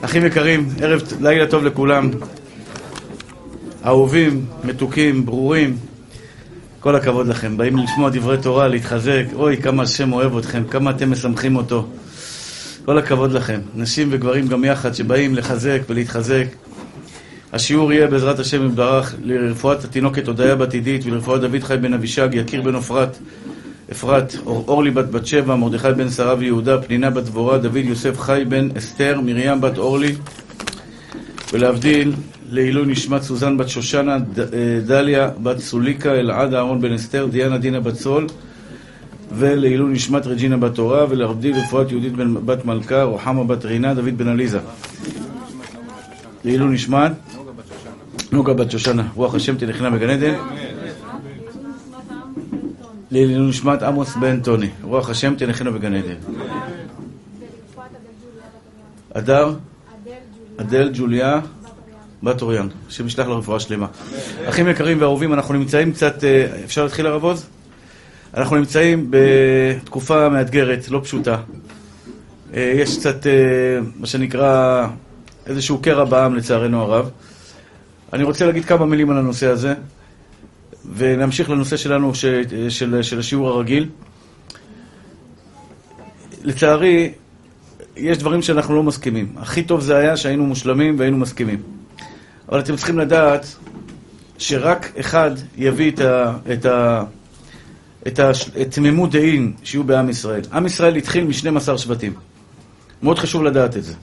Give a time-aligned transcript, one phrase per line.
[0.00, 2.10] אחים יקרים, ערב לילה טוב לכולם.
[3.86, 5.76] אהובים, מתוקים, ברורים,
[6.80, 7.56] כל הכבוד לכם.
[7.56, 9.24] באים לשמוע דברי תורה, להתחזק.
[9.34, 11.86] אוי, כמה השם אוהב אתכם, כמה אתם משמחים אותו.
[12.84, 13.60] כל הכבוד לכם.
[13.74, 16.44] נשים וגברים גם יחד, שבאים לחזק ולהתחזק.
[17.52, 22.28] השיעור יהיה בעזרת השם יתברך לרפואת התינוקת הודיה בת עידית ולרפואת דוד חי בן אבישג,
[22.32, 23.18] יקיר בן עופרת,
[23.92, 28.44] אפרת, אורלי בת בת שבע, מרדכי בן שרה ויהודה, פנינה בת דבורה, דוד יוסף חי
[28.48, 30.14] בן אסתר, מרים בת אורלי,
[31.52, 32.12] ולהבדיל
[32.50, 34.18] לעילוי נשמת סוזן בת שושנה,
[34.86, 38.26] דליה בת סוליקה, אלעד אהרון בן אסתר, דיאנה דינה בת סול,
[39.32, 42.12] ולעילוי נשמת רג'ינה בת תורה, ולהבדיל רפואת יהודית
[42.44, 44.58] בת מלכה, רוחמה בת רינה, דוד בן עליזה.
[46.44, 47.12] לעילוי נשמת
[48.32, 50.34] נוגה בת שושנה, רוח השם תלכנה בגן עדן.
[53.10, 56.14] לעילוי נשמת עמוס בן טוני, רוח השם תלכנה בגן עדן.
[59.14, 59.54] אדר,
[60.56, 61.40] אדל ג'וליה
[62.22, 63.86] בת אוריאן, השם ישלח לרפואה שלמה.
[64.48, 66.24] אחים יקרים ואהובים, אנחנו נמצאים קצת,
[66.64, 67.46] אפשר להתחיל הרב עוז?
[68.34, 71.36] אנחנו נמצאים בתקופה מאתגרת, לא פשוטה.
[72.54, 73.26] יש קצת,
[73.96, 74.86] מה שנקרא,
[75.46, 77.10] איזשהו קרע בעם לצערנו הרב.
[78.12, 79.74] אני רוצה להגיד כמה מילים על הנושא הזה,
[80.94, 83.88] ונמשיך לנושא שלנו של, של, של השיעור הרגיל.
[86.44, 87.12] לצערי,
[87.96, 89.32] יש דברים שאנחנו לא מסכימים.
[89.36, 91.62] הכי טוב זה היה שהיינו מושלמים והיינו מסכימים.
[92.48, 93.56] אבל אתם צריכים לדעת
[94.38, 97.04] שרק אחד יביא את, ה, את, ה,
[98.06, 100.40] את, ה, את תמימות דעים שיהיו בעם ישראל.
[100.52, 102.12] עם ישראל התחיל מ-12 שבטים.
[103.02, 103.94] מאוד חשוב לדעת את זה.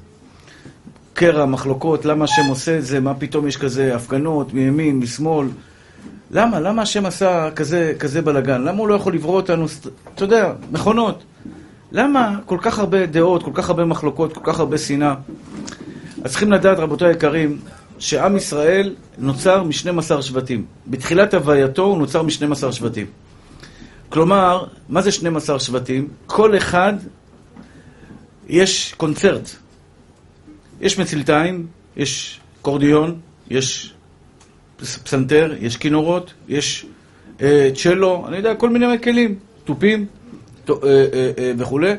[1.15, 5.47] קרע, מחלוקות, למה השם עושה את זה, מה פתאום יש כזה הפגנות מימין, משמאל.
[6.31, 6.59] למה?
[6.59, 8.61] למה השם עשה כזה, כזה בלאגן?
[8.61, 9.65] למה הוא לא יכול לברוא אותנו,
[10.15, 11.23] אתה יודע, מכונות?
[11.91, 15.15] למה כל כך הרבה דעות, כל כך הרבה מחלוקות, כל כך הרבה שנאה?
[16.23, 17.59] אז צריכים לדעת, רבותיי היקרים,
[17.99, 20.65] שעם ישראל נוצר מ-12 שבטים.
[20.87, 23.05] בתחילת הווייתו הוא נוצר מ-12 שבטים.
[24.09, 26.07] כלומר, מה זה 12 שבטים?
[26.25, 26.93] כל אחד
[28.47, 29.64] יש קונצרט.
[30.81, 33.19] יש מצלתיים, יש קורדיון,
[33.49, 33.93] יש
[34.77, 36.85] פסנתר, יש כינורות, יש
[37.41, 40.05] אה, צ'לו, אני יודע, כל מיני כלים, תופים
[40.69, 41.93] אה, אה, אה, וכולי.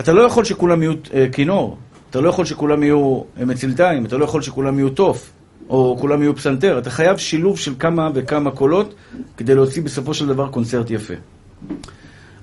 [0.00, 1.78] אתה לא יכול שכולם יהיו אה, כינור,
[2.10, 5.30] אתה לא יכול שכולם יהיו אה, מצלתיים, אתה לא יכול שכולם יהיו תוף,
[5.68, 6.78] או כולם יהיו פסנתר.
[6.78, 8.94] אתה חייב שילוב של כמה וכמה קולות
[9.36, 11.14] כדי להוציא בסופו של דבר קונצרט יפה.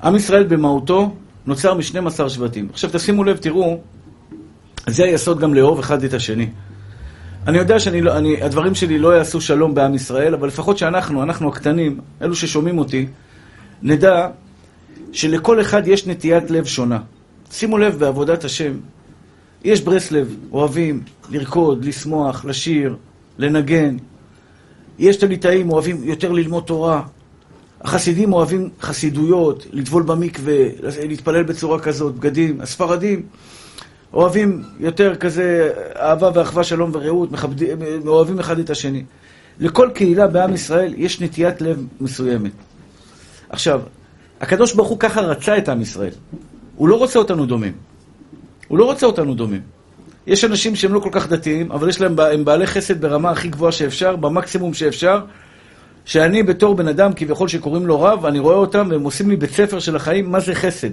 [0.03, 2.67] עם ישראל במהותו נוצר מ-12 שבטים.
[2.71, 3.79] עכשיו תשימו לב, תראו,
[4.87, 6.49] זה היסוד גם לאהוב אחד את השני.
[7.47, 12.35] אני יודע שהדברים שלי לא יעשו שלום בעם ישראל, אבל לפחות שאנחנו, אנחנו הקטנים, אלו
[12.35, 13.07] ששומעים אותי,
[13.81, 14.27] נדע
[15.11, 16.99] שלכל אחד יש נטיית לב שונה.
[17.51, 18.71] שימו לב בעבודת השם,
[19.63, 22.95] יש ברסלב, אוהבים לרקוד, לשמוח, לשיר,
[23.37, 23.97] לנגן.
[24.99, 27.01] יש את הליטאים, אוהבים יותר ללמוד תורה.
[27.81, 30.55] החסידים אוהבים חסידויות, לטבול במקווה,
[31.07, 32.61] להתפלל בצורה כזאת, בגדים.
[32.61, 33.25] הספרדים
[34.13, 37.77] אוהבים יותר כזה אהבה ואחווה, שלום ורעות, מכבדים,
[38.07, 39.03] אוהבים אחד את השני.
[39.59, 42.51] לכל קהילה בעם ישראל יש נטיית לב מסוימת.
[43.49, 43.81] עכשיו,
[44.41, 46.11] הקדוש ברוך הוא ככה רצה את עם ישראל.
[46.75, 47.73] הוא לא רוצה אותנו דומים.
[48.67, 49.61] הוא לא רוצה אותנו דומים.
[50.27, 53.47] יש אנשים שהם לא כל כך דתיים, אבל יש להם, הם בעלי חסד ברמה הכי
[53.47, 55.21] גבוהה שאפשר, במקסימום שאפשר,
[56.05, 59.51] שאני בתור בן אדם, כביכול שקוראים לו רב, אני רואה אותם והם עושים לי בית
[59.51, 60.89] ספר של החיים, מה זה חסד.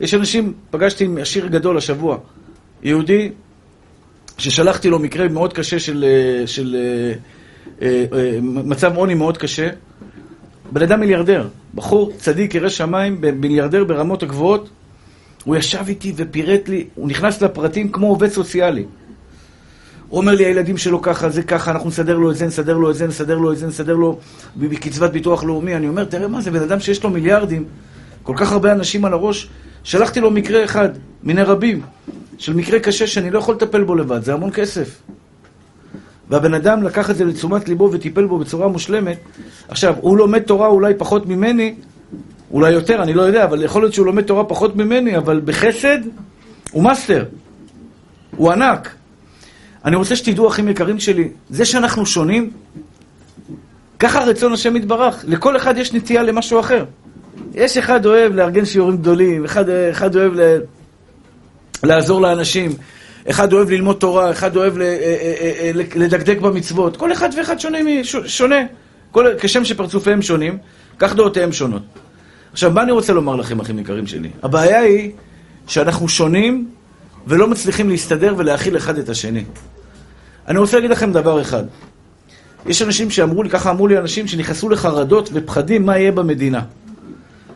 [0.00, 2.18] יש אנשים, פגשתי עם עשיר גדול השבוע,
[2.82, 3.30] יהודי,
[4.38, 6.04] ששלחתי לו מקרה מאוד קשה של,
[6.46, 6.76] של
[7.82, 9.68] אה, אה, מצב עוני מאוד קשה.
[10.72, 14.68] בן אדם מיליארדר, בחור צדיק, ירא שמיים, מיליארדר ברמות הגבוהות.
[15.44, 18.84] הוא ישב איתי ופירט לי, הוא נכנס לפרטים כמו עובד סוציאלי.
[20.08, 22.90] הוא אומר לי, הילדים שלו ככה, זה ככה, אנחנו נסדר לו את זה, נסדר לו
[22.90, 24.18] את זה, נסדר לו את זה, נסדר לו
[24.56, 25.76] בקצבת ביטוח לאומי.
[25.76, 27.64] אני אומר, תראה מה זה, בן אדם שיש לו מיליארדים,
[28.24, 29.48] כל כך הרבה אנשים על הראש,
[29.84, 30.88] שלחתי לו מקרה אחד,
[31.22, 31.82] מיני רבים,
[32.38, 35.00] של מקרה קשה שאני לא יכול לטפל בו לבד, זה המון כסף.
[36.30, 39.18] והבן אדם לקח את זה לתשומת ליבו וטיפל בו בצורה מושלמת.
[39.68, 41.74] עכשיו, הוא לומד תורה אולי פחות ממני,
[42.50, 45.98] אולי יותר, אני לא יודע, אבל יכול להיות שהוא לומד תורה פחות ממני, אבל בחסד
[46.72, 47.24] הוא מאסטר,
[48.36, 48.94] הוא ענק.
[49.84, 52.50] אני רוצה שתדעו, אחים יקרים שלי, זה שאנחנו שונים,
[53.98, 55.24] ככה רצון השם יתברך.
[55.28, 56.84] לכל אחד יש נטייה למשהו אחר.
[57.54, 60.58] יש אחד אוהב לארגן שיעורים גדולים, אחד, אחד אוהב ל...
[61.82, 62.72] לעזור לאנשים,
[63.30, 66.96] אחד אוהב ללמוד תורה, אחד אוהב אה, אה, לדקדק במצוות.
[66.96, 67.78] כל אחד ואחד שונה,
[68.26, 68.56] שונה.
[69.10, 70.58] כל, כשם שפרצופיהם שונים,
[70.98, 71.82] כך דעותיהם שונות.
[72.52, 74.30] עכשיו, מה אני רוצה לומר לכם, אחים יקרים שלי?
[74.42, 75.10] הבעיה היא
[75.66, 76.68] שאנחנו שונים
[77.26, 79.44] ולא מצליחים להסתדר ולהכיל אחד את השני.
[80.48, 81.64] אני רוצה להגיד לכם דבר אחד.
[82.66, 86.60] יש אנשים שאמרו לי, ככה אמרו לי אנשים שנכנסו לחרדות ופחדים מה יהיה במדינה.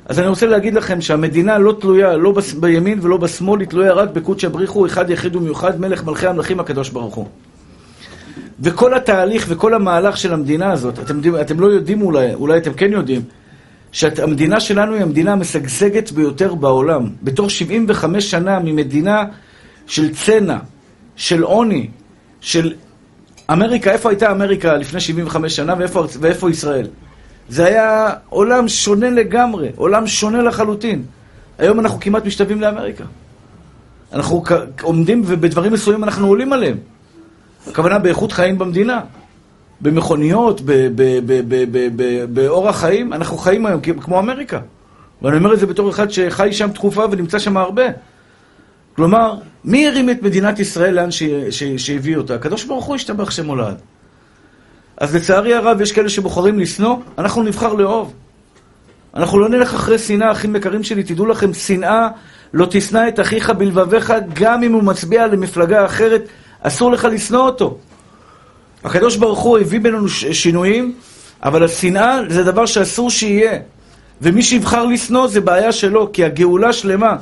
[0.08, 4.10] אז אני רוצה להגיד לכם שהמדינה לא תלויה לא בימין ולא בשמאל, היא תלויה רק
[4.10, 7.26] בקודשא בריחו, אחד יחיד ומיוחד, מלך מלכי המלכים הקדוש ברוך הוא.
[8.60, 12.92] וכל התהליך וכל המהלך של המדינה הזאת, אתם, אתם לא יודעים אולי, אולי אתם כן
[12.92, 13.22] יודעים,
[13.92, 17.08] שהמדינה שלנו היא המדינה המשגשגת ביותר בעולם.
[17.22, 19.24] בתור 75 שנה ממדינה
[19.86, 20.58] של צנע,
[21.16, 21.88] של עוני,
[22.40, 22.72] של
[23.52, 26.86] אמריקה, איפה הייתה אמריקה לפני 75 שנה ואיפה, ואיפה ישראל?
[27.48, 31.02] זה היה עולם שונה לגמרי, עולם שונה לחלוטין.
[31.58, 33.04] היום אנחנו כמעט משתווים לאמריקה.
[34.12, 34.44] אנחנו
[34.82, 36.76] עומדים ובדברים מסוימים אנחנו עולים עליהם.
[37.66, 39.00] הכוונה באיכות חיים במדינה.
[39.80, 40.60] במכוניות,
[42.32, 44.60] באורח חיים, אנחנו חיים היום כמו אמריקה.
[45.22, 47.82] ואני אומר את זה בתור אחד שחי שם תקופה ונמצא שם הרבה.
[48.96, 49.34] כלומר,
[49.64, 51.08] מי הרים את מדינת ישראל לאן
[51.76, 52.34] שהביא אותה?
[52.34, 53.76] הקדוש ברוך הוא השתבח שמולד.
[55.00, 58.12] אז לצערי הרב, יש כאלה שבוחרים לשנוא, אנחנו נבחר לאהוב.
[59.14, 62.08] אנחנו לא נלך אחרי שנאה, אחים יקרים שלי, תדעו לכם, שנאה
[62.54, 66.28] לא תשנא את אחיך בלבביך, גם אם הוא מצביע למפלגה אחרת,
[66.60, 67.78] אסור לך לשנוא אותו.
[68.84, 70.94] הקדוש ברוך הוא הביא בינינו שינויים,
[71.42, 73.58] אבל השנאה זה דבר שאסור שיהיה.
[74.22, 77.16] ומי שיבחר לשנוא זה בעיה שלו, כי הגאולה שלמה.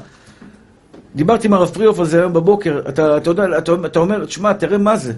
[1.14, 4.52] דיברתי עם הרב פריאוף על זה היום בבוקר, אתה, אתה יודע, אתה, אתה אומר, תשמע,
[4.52, 5.12] תראה מה זה.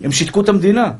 [0.00, 0.90] הם שיתקו את המדינה.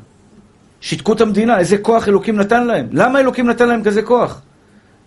[0.81, 2.87] שיתקו את המדינה, איזה כוח אלוקים נתן להם.
[2.91, 4.41] למה אלוקים נתן להם כזה כוח?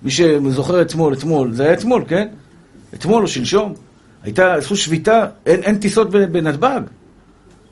[0.03, 2.29] מי שזוכר אתמול, אתמול, זה היה אתמול, כן?
[2.95, 3.75] אתמול או שלשום.
[4.23, 6.81] הייתה, עשו שביתה, אין, אין טיסות בנתב"ג.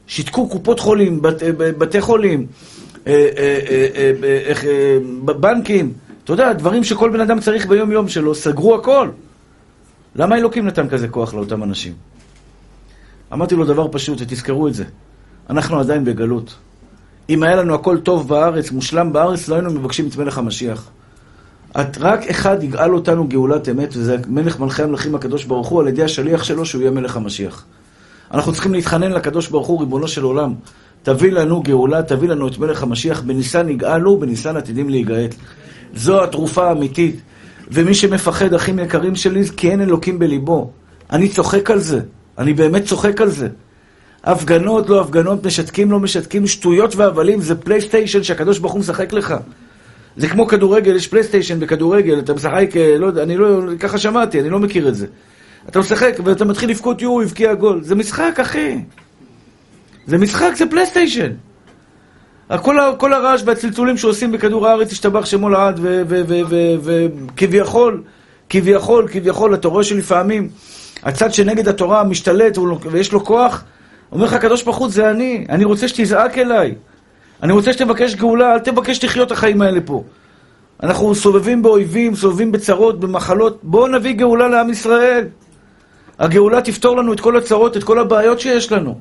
[0.06, 2.46] שיתקו קופות חולים, בת, אה, בתי חולים,
[3.06, 5.92] אה, אה, בנקים,
[6.24, 9.08] אתה יודע, דברים שכל בן אדם צריך ביום-יום שלו, סגרו הכל.
[10.16, 11.92] למה אלוקים נתן כזה כוח לאותם אנשים?
[13.32, 14.84] אמרתי לו דבר פשוט, ותזכרו את זה.
[15.50, 16.54] אנחנו עדיין בגלות.
[17.30, 20.90] אם היה לנו הכל טוב בארץ, מושלם בארץ, לא היינו מבקשים את מלך המשיח.
[21.80, 25.88] את רק אחד יגאל אותנו גאולת אמת, וזה מלך מלכי המלכים הקדוש ברוך הוא, על
[25.88, 27.64] ידי השליח שלו, שהוא יהיה מלך המשיח.
[28.34, 30.54] אנחנו צריכים להתחנן לקדוש ברוך הוא, ריבונו של עולם,
[31.02, 35.28] תביא לנו גאולה, תביא לנו את מלך המשיח, בניסן יגאלו, בניסן עתידים להיגאל.
[35.94, 37.20] זו התרופה האמיתית.
[37.72, 40.70] ומי שמפחד, אחים יקרים שלי, כי אין אלוקים בליבו.
[41.12, 42.00] אני צוחק על זה,
[42.38, 43.48] אני באמת צוחק על זה.
[44.24, 49.34] הפגנות, לא הפגנות, משתקים, לא משתקים, שטויות והבלים, זה פלייסטיישן שהקדוש ברוך הוא משחק לך.
[50.16, 54.40] זה כמו כדורגל, יש פלייסטיישן בכדורגל, אתה משחק, אה, לא יודע, אני לא, ככה שמעתי,
[54.40, 55.06] אני לא מכיר את זה.
[55.68, 57.82] אתה משחק ואתה מתחיל לבכות, יואו, הבקיע גול.
[57.82, 58.78] זה משחק, אחי.
[60.06, 61.32] זה משחק, זה פלייסטיישן.
[62.62, 68.02] כל, כל הרעש והצלצולים שעושים בכדור הארץ השתבח שמו לעד, וכביכול,
[68.48, 70.48] כביכול, כביכול, אתה רואה שלפעמים
[71.02, 72.58] הצד שנגד התורה משתלט
[72.90, 73.64] ויש לו כוח,
[74.12, 76.74] אומר לך הקדוש ברוך הוא, זה אני, אני רוצה שתזעק אליי.
[77.42, 80.02] אני רוצה שתבקש גאולה, אל תבקש לחיות את החיים האלה פה.
[80.82, 85.26] אנחנו סובבים באויבים, סובבים בצרות, במחלות, בואו נביא גאולה לעם ישראל.
[86.18, 88.98] הגאולה תפתור לנו את כל הצרות, את כל הבעיות שיש לנו.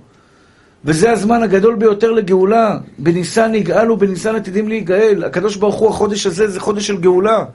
[0.85, 2.77] וזה הזמן הגדול ביותר לגאולה.
[2.97, 5.23] בניסן יגאלו, בניסן עתידים להיגאל.
[5.23, 7.45] הקדוש ברוך הוא, החודש הזה זה חודש של גאולה.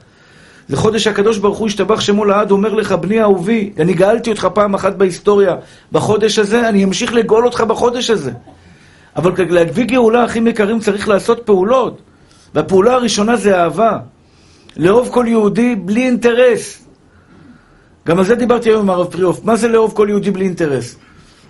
[0.68, 4.49] זה חודש שהקדוש ברוך הוא השתבח שמו לעד, אומר לך, בני אהובי, אני גאלתי אותך
[4.54, 5.56] פעם אחת בהיסטוריה.
[5.92, 8.33] בחודש הזה, אני אמשיך לגאול אותך בחודש הזה.
[9.16, 12.02] אבל כדי להביא גאולה, אחים יקרים, צריך לעשות פעולות.
[12.54, 13.99] והפעולה הראשונה זה אהבה.
[14.76, 16.85] לאהוב כל יהודי בלי אינטרס.
[18.06, 19.44] גם על זה דיברתי היום עם הרב פריאוף.
[19.44, 20.97] מה זה לאהוב כל יהודי בלי אינטרס?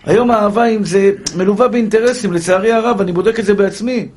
[0.04, 4.08] היום האהבה, אם זה מלווה באינטרסים, לצערי הרב, אני בודק את זה בעצמי.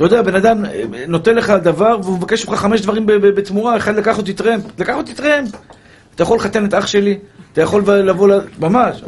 [0.00, 0.64] אתה יודע, בן אדם
[1.08, 5.14] נותן לך דבר, והוא מבקש ממך חמש דברים בתמורה, אחד לקח אותי טרמפ, לקח אותי
[5.14, 5.50] טרמפ.
[6.14, 7.18] אתה יכול לחתן את אח שלי,
[7.52, 8.28] אתה יכול לבוא,
[8.58, 9.02] ממש,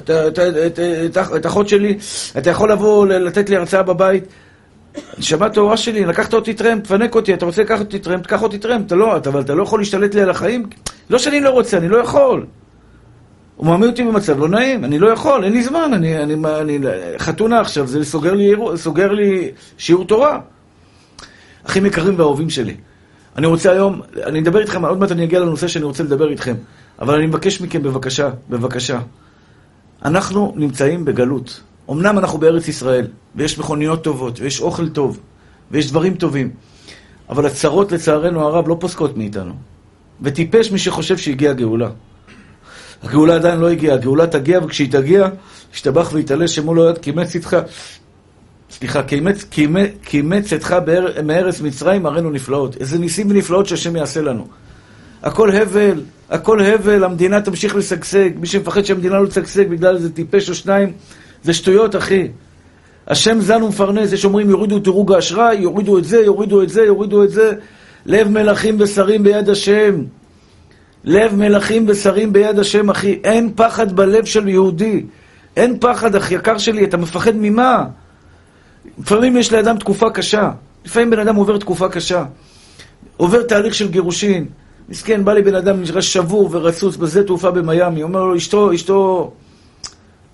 [1.37, 1.99] את אחות שלי,
[2.38, 4.25] אתה יכול לבוא לתת לי הרצאה בבית.
[5.18, 8.58] נשמה טהורה שלי, לקחת אותי טרמפ, תפנק אותי, אתה רוצה לקחת אותי טרמפ, תקח אותי
[8.58, 10.66] טרמפ, אתה לא, אבל אתה לא יכול להשתלט לי על החיים?
[11.11, 12.46] לא שאני לא רוצה, אני לא יכול.
[13.56, 16.78] הוא מעמיד אותי במצב לא נעים, אני לא יכול, אין לי זמן, אני, אני, אני,
[17.18, 20.38] חתונה עכשיו, זה סוגר לי, סוגר לי שיעור תורה.
[21.66, 22.75] אחים יקרים ואהובים שלי.
[23.37, 26.54] אני רוצה היום, אני אדבר איתכם, עוד מעט אני אגיע לנושא שאני רוצה לדבר איתכם,
[26.99, 29.00] אבל אני מבקש מכם בבקשה, בבקשה.
[30.04, 31.61] אנחנו נמצאים בגלות.
[31.90, 35.21] אמנם אנחנו בארץ ישראל, ויש מכוניות טובות, ויש אוכל טוב,
[35.71, 36.50] ויש דברים טובים,
[37.28, 39.52] אבל הצרות לצערנו הרב לא פוסקות מאיתנו.
[40.23, 41.90] וטיפש מי שחושב שהגיעה גאולה.
[43.02, 45.28] הגאולה עדיין לא הגיעה, הגאולה תגיע, וכשהיא תגיע,
[45.75, 47.57] השתבח והתעלה שמו לא יד, קימץ איתך,
[48.72, 52.76] סליחה, קימץ, קימץ, קימץ אתך באר, מארץ מצרים, הראינו נפלאות.
[52.80, 54.46] איזה ניסים ונפלאות שהשם יעשה לנו.
[55.22, 56.00] הכל הבל,
[56.30, 58.30] הכל הבל, המדינה תמשיך לשגשג.
[58.36, 60.92] מי שמפחד שהמדינה לא תשגשג בגלל איזה טיפש או שניים,
[61.42, 62.28] זה שטויות, אחי.
[63.06, 66.82] השם זן ומפרנס, יש אומרים יורידו את דירוג האשראי, יורידו את זה, יורידו את זה,
[66.82, 67.52] יורידו את זה.
[68.06, 70.02] לב מלכים ושרים ביד השם.
[71.04, 73.20] לב מלכים ושרים ביד השם, אחי.
[73.24, 75.04] אין פחד בלב של יהודי.
[75.56, 77.84] אין פחד, אחי יקר שלי, אתה מפחד ממה?
[79.02, 80.50] לפעמים יש לאדם תקופה קשה.
[80.85, 82.25] לפעמים בן אדם עובר תקופה קשה.
[83.16, 84.47] עובר תהליך של גירושין.
[84.88, 88.02] מסכן, בא לי בן אדם שבור ורצוץ בשדה תעופה במיאמי.
[88.02, 89.32] אומר לו, אשתו, אשתו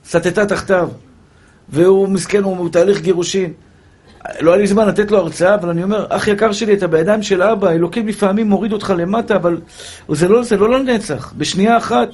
[0.05, 0.89] סטתה תחתיו.
[1.69, 3.53] והוא מסכן, הוא תהליך גירושין.
[4.41, 7.23] לא היה לי זמן לתת לו הרצאה, אבל אני אומר, אח יקר שלי, אתה בידיים
[7.23, 9.61] של אבא, אלוקים לפעמים מוריד אותך למטה, אבל
[10.09, 11.33] זה לא, זה לא לנצח.
[11.37, 12.09] בשנייה אחת,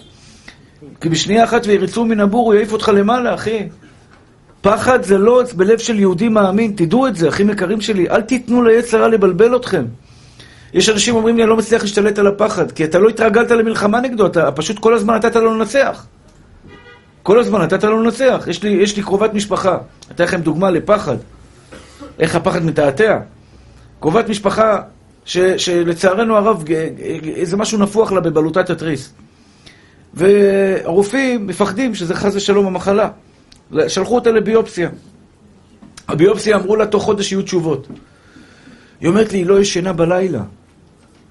[1.00, 3.68] כי בשנייה אחת ויריצו מן הבור, הוא יעיף אותך למעלה, אחי.
[4.64, 8.62] פחד זה לא בלב של יהודי מאמין, תדעו את זה, אחים יקרים שלי, אל תיתנו
[8.62, 9.85] ליצר רע לבלבל אתכם.
[10.75, 14.00] יש אנשים אומרים לי, אני לא מצליח להשתלט על הפחד, כי אתה לא התרגלת למלחמה
[14.00, 16.06] נגדו, אתה פשוט כל הזמן נתת לו לנצח.
[17.23, 18.44] כל הזמן נתת לו לנצח.
[18.47, 19.78] יש לי, יש לי קרובת משפחה.
[20.11, 21.16] אתן לכם דוגמה לפחד.
[22.18, 23.18] איך הפחד מתעתע.
[24.00, 24.80] קרובת משפחה
[25.25, 26.64] ש, שלצערנו הרב,
[27.37, 29.12] איזה משהו נפוח לה בבלוטת התריס.
[30.14, 33.09] והרופאים מפחדים שזה חס ושלום המחלה.
[33.88, 34.88] שלחו אותה לביופסיה.
[36.09, 37.88] הביופסיה אמרו לה, תוך חודש יהיו תשובות.
[39.00, 40.42] היא אומרת לי, היא לא ישנה בלילה.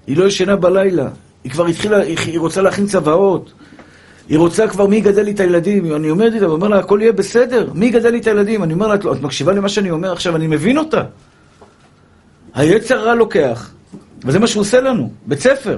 [0.08, 1.10] היא לא ישנה בלילה.
[1.44, 3.54] היא כבר התחילה, היא רוצה להכין צוואות.
[4.30, 5.96] היא רוצה כבר מי יגדל לי את הילדים.
[5.96, 8.64] אני אומר לי, אומר לה, הכל יהיה בסדר, מי יגדל לי את הילדים?
[8.64, 11.04] אני אומר לה, את מקשיבה למה שאני אומר עכשיו, אני מבין אותה.
[12.54, 13.72] היצר רע לוקח,
[14.26, 15.78] וזה מה שהוא עושה לנו, בית ספר.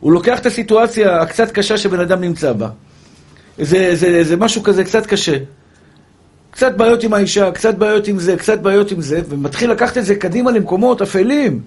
[0.00, 2.68] הוא לוקח את הסיטואציה הקצת קשה שבן אדם נמצא בה.
[3.58, 5.36] זה, זה, זה משהו כזה קצת קשה.
[6.60, 10.04] קצת בעיות עם האישה, קצת בעיות עם זה, קצת בעיות עם זה, ומתחיל לקחת את
[10.04, 11.60] זה קדימה למקומות אפלים.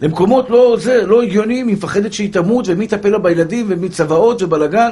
[0.00, 4.90] למקומות לא, זה, לא הגיוניים, היא מפחדת שהיא תמות, ומי יטפל לה בילדים, ומצוואות ובלאגן.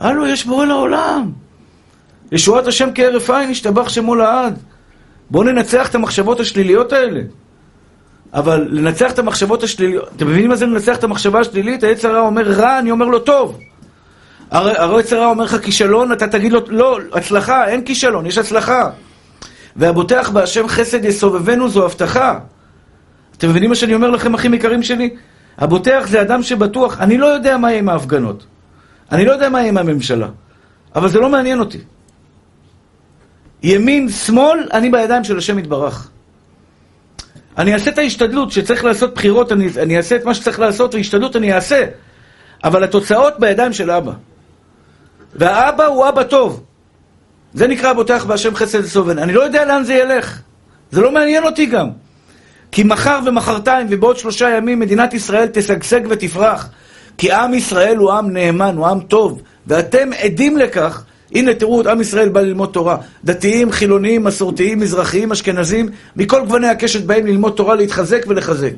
[0.00, 1.32] הלו, יש בורא לעולם.
[2.32, 4.58] ישועת השם כהרף עין, ישתבח שמו לעד.
[5.30, 7.20] בואו ננצח את המחשבות השליליות האלה.
[8.34, 11.84] אבל לנצח את המחשבות השליליות, אתם מבינים מה זה לנצח את המחשבה השלילית?
[11.84, 13.58] היצר הרע אומר רע, אני אומר לו טוב.
[14.52, 18.90] הרי היצר הרע אומר לך כישלון, אתה תגיד לו לא, הצלחה, אין כישלון, יש הצלחה.
[19.76, 22.38] והבוטח בהשם חסד יסובבנו זו הבטחה.
[23.36, 25.10] אתם מבינים מה שאני אומר לכם, אחים יקרים שלי?
[25.58, 28.46] הבוטח זה אדם שבטוח, אני לא יודע מה יהיה עם ההפגנות.
[29.12, 30.28] אני לא יודע מה יהיה עם הממשלה,
[30.94, 31.78] אבל זה לא מעניין אותי.
[33.62, 36.08] ימין, שמאל, אני בידיים של השם יתברך.
[37.58, 41.36] אני אעשה את ההשתדלות, שצריך לעשות בחירות, אני, אני אעשה את מה שצריך לעשות, והשתדלות
[41.36, 41.84] אני אעשה.
[42.64, 44.12] אבל התוצאות בידיים של אבא.
[45.34, 46.62] והאבא הוא אבא טוב.
[47.54, 49.18] זה נקרא בוטח בהשם חסד וסובן.
[49.18, 50.40] אני לא יודע לאן זה ילך.
[50.90, 51.88] זה לא מעניין אותי גם.
[52.72, 56.68] כי מחר ומחרתיים ובעוד שלושה ימים מדינת ישראל תשגשג ותפרח.
[57.18, 61.04] כי עם ישראל הוא עם נאמן, הוא עם טוב, ואתם עדים לכך.
[61.34, 62.96] הנה תראו, את עם ישראל בא ללמוד תורה.
[63.24, 68.72] דתיים, חילוניים, מסורתיים, מזרחיים, אשכנזים, מכל גווני הקשת באים ללמוד תורה, להתחזק ולחזק.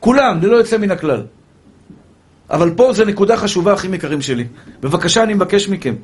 [0.00, 1.22] כולם, ללא יוצא מן הכלל.
[2.50, 4.44] אבל פה זו נקודה חשובה, אחים יקרים שלי.
[4.80, 5.94] בבקשה, אני מבקש מכם.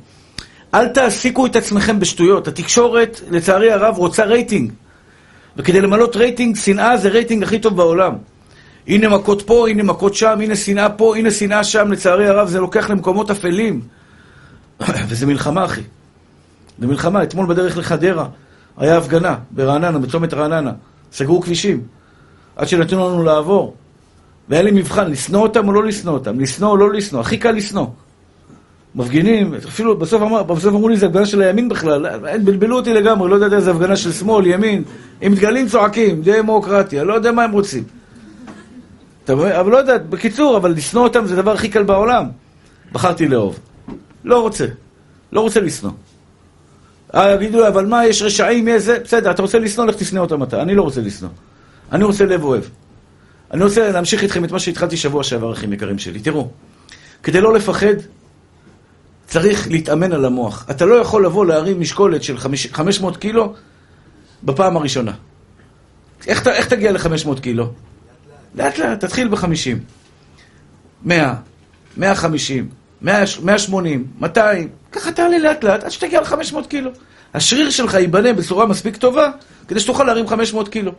[0.73, 2.47] אל תעסיקו את עצמכם בשטויות.
[2.47, 4.71] התקשורת, לצערי הרב, רוצה רייטינג.
[5.57, 8.13] וכדי לעלות רייטינג, שנאה זה רייטינג הכי טוב בעולם.
[8.87, 12.59] הנה מכות פה, הנה מכות שם, הנה שנאה פה, הנה שנאה שם, לצערי הרב זה
[12.59, 13.81] לוקח למקומות אפלים.
[15.09, 15.81] וזה מלחמה, אחי.
[16.79, 17.23] זה מלחמה.
[17.23, 18.27] אתמול בדרך לחדרה
[18.77, 20.71] היה הפגנה ברעננה, בצומת רעננה.
[21.11, 21.81] סגרו כבישים.
[22.55, 23.75] עד שנתנו לנו לעבור.
[24.49, 27.21] והיה לי מבחן, לשנוא אותם או לא לשנוא אותם, לשנוא או לא לשנוא.
[27.21, 27.87] הכי קל לשנוא.
[28.95, 32.05] מפגינים, אפילו בסוף, אמר, בסוף אמרו לי זה הפגנה של הימין בכלל,
[32.43, 34.83] בלבלו אותי לגמרי, לא יודע איזה הפגנה של שמאל, ימין,
[35.21, 37.83] עם דגלים צועקים, דמוקרטיה, לא יודע מה הם רוצים.
[39.29, 42.25] אבל לא יודע, בקיצור, אבל לשנוא אותם זה הדבר הכי קל בעולם.
[42.91, 43.59] בחרתי לאהוב.
[44.23, 44.65] לא רוצה.
[45.31, 45.91] לא רוצה לשנוא.
[47.15, 50.43] אה, יגידו, אבל מה, יש רשעים, יש זה, בסדר, אתה רוצה לשנוא, לך תשנא אותם
[50.43, 50.61] אתה.
[50.61, 51.29] אני לא רוצה לשנוא.
[51.91, 52.63] אני רוצה לב אוהב.
[53.53, 56.19] אני רוצה להמשיך איתכם את מה שהתחלתי שבוע שעבר, אחים יקרים שלי.
[56.19, 56.49] תראו,
[57.23, 57.95] כדי לא לפחד,
[59.27, 60.65] צריך להתאמן על המוח.
[60.69, 62.37] אתה לא יכול לבוא להרים משקולת של
[62.71, 63.53] 500 קילו
[64.43, 65.11] בפעם הראשונה.
[66.27, 67.71] איך, איך תגיע ל-500 קילו?
[68.55, 69.77] לאט לאט, תתחיל ב-50.
[71.03, 71.35] 100,
[71.97, 72.69] 150,
[73.01, 76.91] 180, 200, ככה תעלה לאט לאט עד שתגיע ל-500 קילו.
[77.33, 79.31] השריר שלך ייבנה בצורה מספיק טובה
[79.67, 80.91] כדי שתוכל להרים 500 קילו.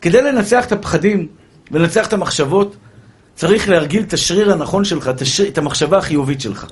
[0.00, 1.28] כדי לנצח את הפחדים
[1.70, 2.76] ולנצח את המחשבות,
[3.34, 6.66] צריך להרגיל את השריר הנכון שלך, את, השריר, את המחשבה החיובית שלך.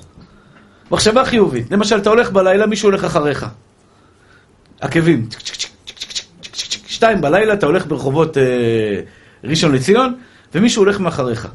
[0.91, 1.71] מחשבה חיובית.
[1.71, 3.45] למשל, אתה הולך בלילה, מישהו הולך אחריך.
[4.81, 5.27] עקבים.
[6.87, 8.43] שתיים בלילה, אתה הולך ברחובות אה,
[9.43, 10.15] ראשון לציון,
[10.55, 11.47] ומישהו הולך מאחריך.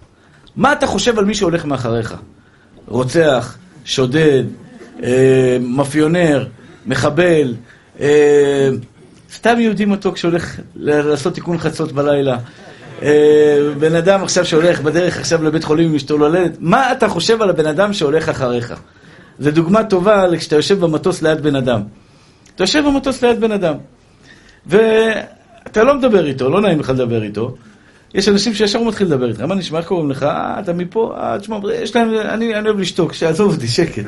[0.56, 2.14] מה אתה חושב על מי שהולך מאחריך?
[2.86, 4.44] רוצח, שודד,
[5.02, 6.46] אה, מאפיונר,
[6.86, 7.54] מחבל,
[8.00, 8.68] אה,
[9.32, 12.38] סתם יהודי מתוק שהולך לעשות תיקון חצות בלילה.
[13.04, 17.42] אה, בן אדם עכשיו שהולך בדרך עכשיו לבית חולים עם אשתו לולדת, מה אתה חושב
[17.42, 18.74] על הבן אדם שהולך אחריך?
[19.38, 21.82] זו דוגמה טובה כשאתה יושב במטוס ליד בן אדם.
[22.54, 23.74] אתה יושב במטוס ליד בן אדם,
[24.66, 27.56] ואתה לא מדבר איתו, לא נעים לך לדבר איתו.
[28.14, 30.22] יש אנשים שישר הוא מתחיל לדבר איתך, מה נשמע, איך קוראים לך?
[30.22, 31.14] אה, אתה מפה?
[31.16, 34.04] אה, תשמע, יש להם, אני, אני אוהב לשתוק, שיעזוב אותי, שקט.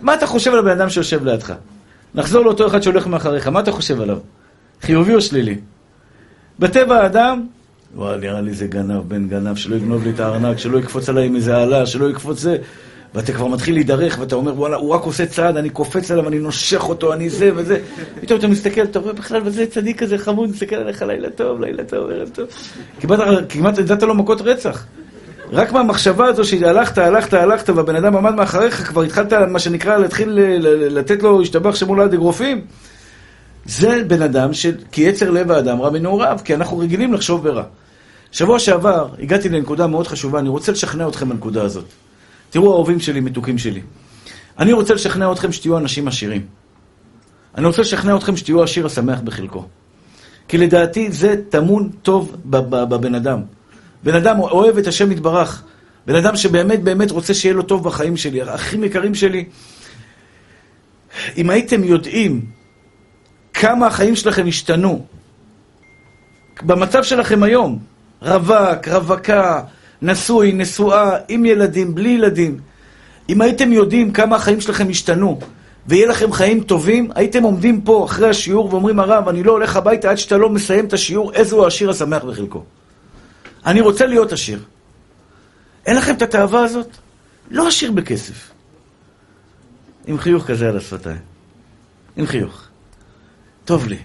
[0.00, 1.54] מה אתה חושב על הבן אדם שיושב לידך?
[2.14, 4.18] נחזור לאותו אחד שהולך מאחריך, מה אתה חושב עליו?
[4.82, 5.56] חיובי או שלילי?
[6.58, 7.46] בטבע האדם,
[7.96, 11.26] וואי, נראה לי זה גנב, בן גנב, שלא יגנוב לי את הארנק, שלא יקפוץ עליי
[11.26, 12.56] עם איזה עלה, שלא יקפוץ זה.
[13.14, 16.38] ואתה כבר מתחיל להידרך, ואתה אומר, וואלה, הוא רק עושה צעד, אני קופץ עליו, אני
[16.38, 17.80] נושך אותו, אני זה וזה.
[18.20, 21.84] פתאום אתה מסתכל, אתה רואה בכלל, וזה צדיק כזה חמוד, מסתכל עליך, לילה טוב, לילה
[21.84, 22.46] טוב, ערב טוב.
[23.48, 24.86] כמעט נתת לו מכות רצח.
[25.52, 30.28] רק מהמחשבה הזו שהלכת, הלכת, הלכת, והבן אדם עמד מאחריך, כבר התחלת, מה שנקרא, להתחיל
[30.90, 32.60] לתת לו, השתבח שמול עד אגרופים.
[33.64, 34.66] זה בן אדם ש...
[34.92, 37.62] כי יצר לב האדם רע מנעוריו, כי אנחנו רגילים לחשוב ברע.
[38.36, 41.84] שבוע שעבר הגעתי לנקודה מאוד חשובה, אני רוצה לשכנע אתכם בנקודה הזאת.
[42.50, 43.80] תראו אהובים שלי, מתוקים שלי.
[44.58, 46.46] אני רוצה לשכנע אתכם שתהיו אנשים עשירים.
[47.54, 49.64] אני רוצה לשכנע אתכם שתהיו עשיר השמח בחלקו.
[50.48, 53.42] כי לדעתי זה טמון טוב בבן אדם.
[54.02, 55.62] בן אדם אוהב את השם יתברך.
[56.06, 58.42] בן אדם שבאמת באמת רוצה שיהיה לו טוב בחיים שלי.
[58.42, 59.44] האחים יקרים שלי,
[61.36, 62.44] אם הייתם יודעים
[63.54, 65.06] כמה החיים שלכם השתנו
[66.62, 69.62] במצב שלכם היום, רווק, רווקה,
[70.02, 72.60] נשוי, נשואה, עם ילדים, בלי ילדים,
[73.28, 75.40] אם הייתם יודעים כמה החיים שלכם השתנו
[75.86, 80.10] ויהיה לכם חיים טובים, הייתם עומדים פה אחרי השיעור ואומרים, הרב, אני לא הולך הביתה
[80.10, 82.64] עד שאתה לא מסיים את השיעור, איזה הוא העשיר השמח בחלקו.
[83.66, 84.62] אני רוצה להיות עשיר.
[85.86, 86.88] אין לכם את התאווה הזאת?
[87.50, 88.50] לא עשיר בכסף.
[90.06, 91.18] עם חיוך כזה על השפתיים.
[92.16, 92.62] עם חיוך.
[93.64, 93.98] טוב לי.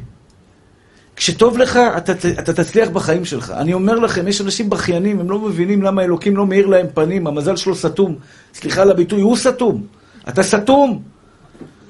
[1.22, 3.54] כשטוב לך, אתה, אתה תצליח בחיים שלך.
[3.58, 7.28] אני אומר לכם, יש אנשים בכיינים, הם לא מבינים למה אלוקים לא מאיר להם פנים,
[7.28, 8.16] המזל שלו סתום.
[8.54, 9.84] סליחה על הביטוי, הוא סתום.
[10.30, 11.02] אתה סתום.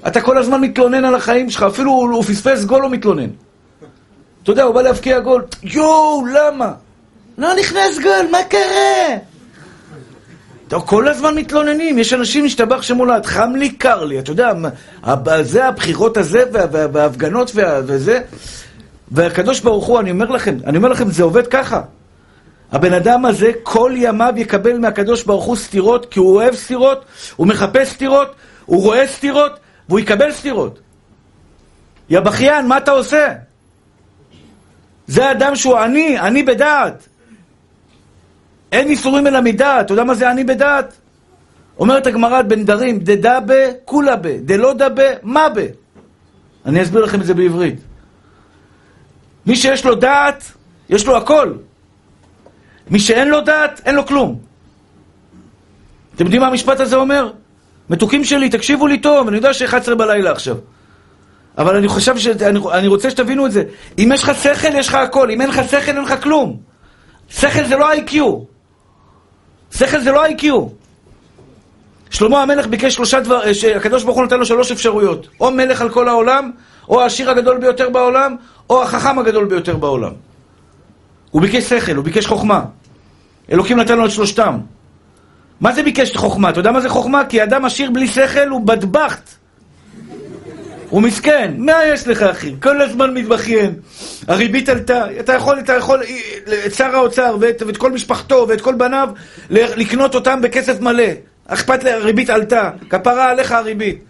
[0.06, 3.28] אתה כל הזמן מתלונן על החיים שלך, אפילו הוא פספס גול, הוא מתלונן.
[4.42, 6.72] אתה יודע, הוא בא להבקיע גול, יואו, למה?
[7.38, 9.18] לא נכנס גול, מה קרה?
[10.68, 14.52] טוב, כל הזמן מתלוננים, יש אנשים משתבח שמולד, חם לי, קר לי, אתה יודע,
[15.42, 16.44] זה הבחירות הזה,
[16.92, 17.52] וההפגנות
[17.86, 18.20] וזה,
[19.10, 21.82] והקדוש ברוך הוא, אני אומר לכם, אני אומר לכם, זה עובד ככה.
[22.72, 27.04] הבן אדם הזה, כל ימיו יקבל מהקדוש ברוך הוא סתירות, כי הוא אוהב סתירות,
[27.36, 28.34] הוא מחפש סתירות,
[28.66, 29.52] הוא רואה סתירות,
[29.88, 30.78] והוא יקבל סתירות.
[32.10, 33.32] יא בכיין, מה אתה עושה?
[35.06, 37.08] זה אדם שהוא עני, עני בדעת.
[38.72, 39.86] אין איסורים אלא מדעת.
[39.86, 40.96] אתה יודע מה זה עני בדעת?
[41.78, 43.52] אומרת הגמרא בן דרים, דדה ב,
[43.84, 45.66] כולה ב, דלא ב, מה ב.
[46.66, 47.80] אני אסביר לכם את זה בעברית.
[49.46, 50.52] מי שיש לו דעת,
[50.88, 51.52] יש לו הכל.
[52.90, 54.38] מי שאין לו דעת, אין לו כלום.
[56.14, 57.30] אתם יודעים מה המשפט הזה אומר?
[57.90, 60.56] מתוקים שלי, תקשיבו לי טוב, אני יודע ש-11 בלילה עכשיו.
[61.58, 62.26] אבל אני חושב ש...
[62.72, 63.62] אני, רוצה שתבינו את זה.
[63.98, 65.30] אם יש לך שכל, יש לך הכל.
[65.30, 66.56] אם אין לך שכל, אין לך כלום.
[67.30, 68.14] שכל זה לא IQ.
[69.76, 70.44] שכל זה לא IQ.
[72.10, 73.40] שלמה המלך ביקש שלושה דבר...
[73.76, 75.28] הקדוש ברוך הוא נתן לו שלוש אפשרויות.
[75.40, 76.50] או מלך על כל העולם,
[76.88, 78.36] או העשיר הגדול ביותר בעולם,
[78.70, 80.12] או החכם הגדול ביותר בעולם.
[81.30, 82.64] הוא ביקש שכל, הוא ביקש חוכמה.
[83.52, 84.58] אלוקים נתן לו את שלושתם.
[85.60, 86.50] מה זה ביקש חוכמה?
[86.50, 87.24] אתה יודע מה זה חוכמה?
[87.28, 89.30] כי אדם עשיר בלי שכל הוא בדבחת.
[90.88, 92.54] הוא מסכן, מה יש לך אחי?
[92.62, 93.74] כל הזמן מתבכיין.
[94.28, 96.02] הריבית עלתה, אתה יכול, אתה יכול,
[96.66, 99.08] את שר האוצר ואת, ואת כל משפחתו ואת כל בניו
[99.50, 101.04] לקנות אותם בכסף מלא.
[101.46, 104.04] אכפת לי, הריבית עלתה, כפרה עליך הריבית.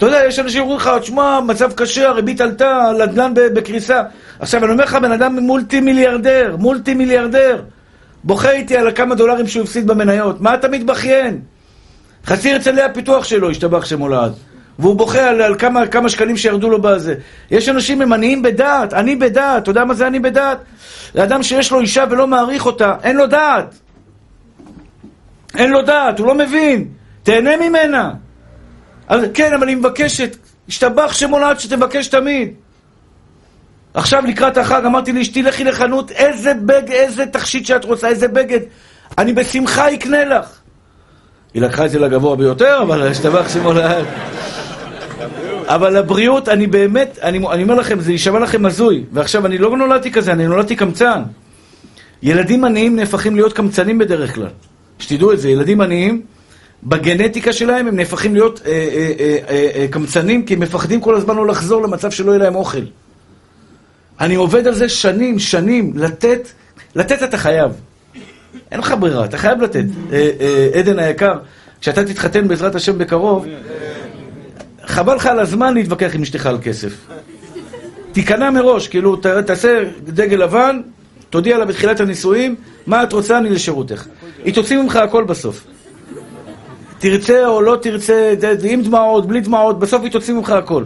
[0.00, 4.02] אתה יודע, יש אנשים שאומרים לך, תשמע, מצב קשה, הריבית עלתה, נדל"ן בקריסה.
[4.38, 7.62] עכשיו, אני אומר לך, בן אדם מולטי מיליארדר, מולטי מיליארדר.
[8.24, 10.40] בוכה איתי על כמה דולרים שהוא הפסיד במניות.
[10.40, 11.40] מה אתה מתבכיין?
[12.26, 14.32] חצי הרצלי הפיתוח שלו, השתבח שמולד.
[14.78, 17.14] והוא בוכה על, על כמה, כמה שקלים שירדו לו בזה.
[17.50, 19.62] יש אנשים הם עניים בדעת, עני בדעת.
[19.62, 20.58] אתה יודע מה זה עני בדעת?
[21.14, 23.74] זה אדם שיש לו אישה ולא מעריך אותה, אין לו דעת.
[25.58, 26.88] אין לו דעת, הוא לא מבין.
[27.22, 28.10] תהנה ממנה.
[29.10, 30.36] אז, כן, אבל היא מבקשת,
[30.68, 32.48] השתבח שמולד שתבקש תמיד.
[33.94, 38.60] עכשיו לקראת החג אמרתי לאשתי, לכי לחנות, איזה בגד, איזה תכשיט שאת רוצה, איזה בגד.
[39.18, 40.48] אני בשמחה אקנה לך.
[41.54, 44.04] היא לקחה את זה לגבוה ביותר, אבל השתבח שמו לעד.
[45.66, 49.04] אבל הבריאות, אני באמת, אני, אני אומר לכם, זה יישמע לכם הזוי.
[49.12, 51.22] ועכשיו, אני לא נולדתי כזה, אני נולדתי קמצן.
[52.22, 54.48] ילדים עניים נהפכים להיות קמצנים בדרך כלל.
[54.98, 56.22] שתדעו את זה, ילדים עניים,
[56.82, 61.14] בגנטיקה שלהם הם נהפכים להיות אה, אה, אה, אה, אה, קמצנים, כי הם מפחדים כל
[61.14, 62.82] הזמן לא לחזור למצב שלא יהיה להם אוכל.
[64.20, 66.48] אני עובד על זה שנים, שנים, לתת,
[66.94, 67.72] לתת אתה חייב.
[68.72, 69.84] אין לך ברירה, אתה חייב לתת.
[70.12, 71.34] אה, אה, עדן היקר,
[71.80, 73.46] כשאתה תתחתן בעזרת השם בקרוב,
[74.86, 76.92] חבל לך על הזמן להתווכח עם אשתך על כסף.
[78.12, 80.80] תיכנע מראש, כאילו, ת, תעשה דגל לבן,
[81.30, 82.54] תודיע לה בתחילת הנישואים,
[82.86, 84.06] מה את רוצה, אני לשירותך.
[84.44, 85.64] היא תוציא ממך הכל בסוף.
[87.00, 88.34] תרצה או לא תרצה,
[88.64, 90.84] עם דמעות, בלי דמעות, בסוף היא תוציא ממך הכל.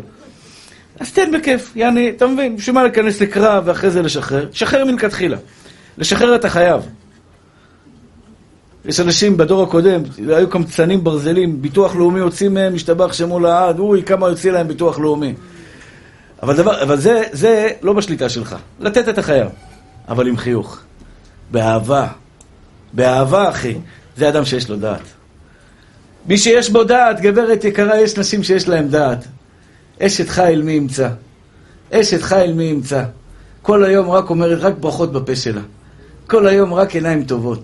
[1.00, 4.48] אז תן בכיף, יעני, אתה מבין, בשביל מה להיכנס לקרב ואחרי זה לשחרר?
[4.52, 5.36] שחרר מלכתחילה.
[5.98, 6.82] לשחרר אתה חייב.
[8.84, 14.02] יש אנשים בדור הקודם, היו קמצנים ברזלים, ביטוח לאומי הוציא מהם, משתבח שמו לעד, אוי,
[14.02, 15.34] כמה יוציא להם ביטוח לאומי.
[16.42, 18.56] אבל, דבר, אבל זה, זה לא בשליטה שלך.
[18.80, 19.48] לתת את החייו,
[20.08, 20.80] אבל עם חיוך.
[21.50, 22.06] באהבה.
[22.92, 23.74] באהבה, אחי.
[24.16, 25.13] זה אדם שיש לו דעת.
[26.28, 29.24] מי שיש בו דעת, גברת יקרה, יש נשים שיש להם דעת.
[30.00, 31.08] אשת חיל מי ימצא.
[31.92, 33.04] אשת חיל מי ימצא.
[33.62, 35.60] כל היום רק אומרת, רק ברכות בפה שלה.
[36.26, 37.62] כל היום רק עיניים טובות.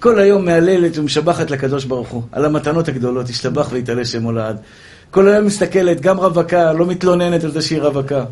[0.00, 4.56] כל היום מהללת ומשבחת לקדוש ברוך הוא על המתנות הגדולות, השתבח ויתעלה שמו לעד.
[5.10, 8.24] כל היום מסתכלת, גם רווקה, לא מתלוננת על זה שהיא רווקה.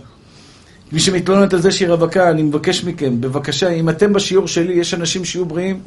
[0.92, 4.94] מי שמתלוננת על זה שהיא רווקה, אני מבקש מכם, בבקשה, אם אתם בשיעור שלי, יש
[4.94, 5.80] אנשים שיהיו בריאים,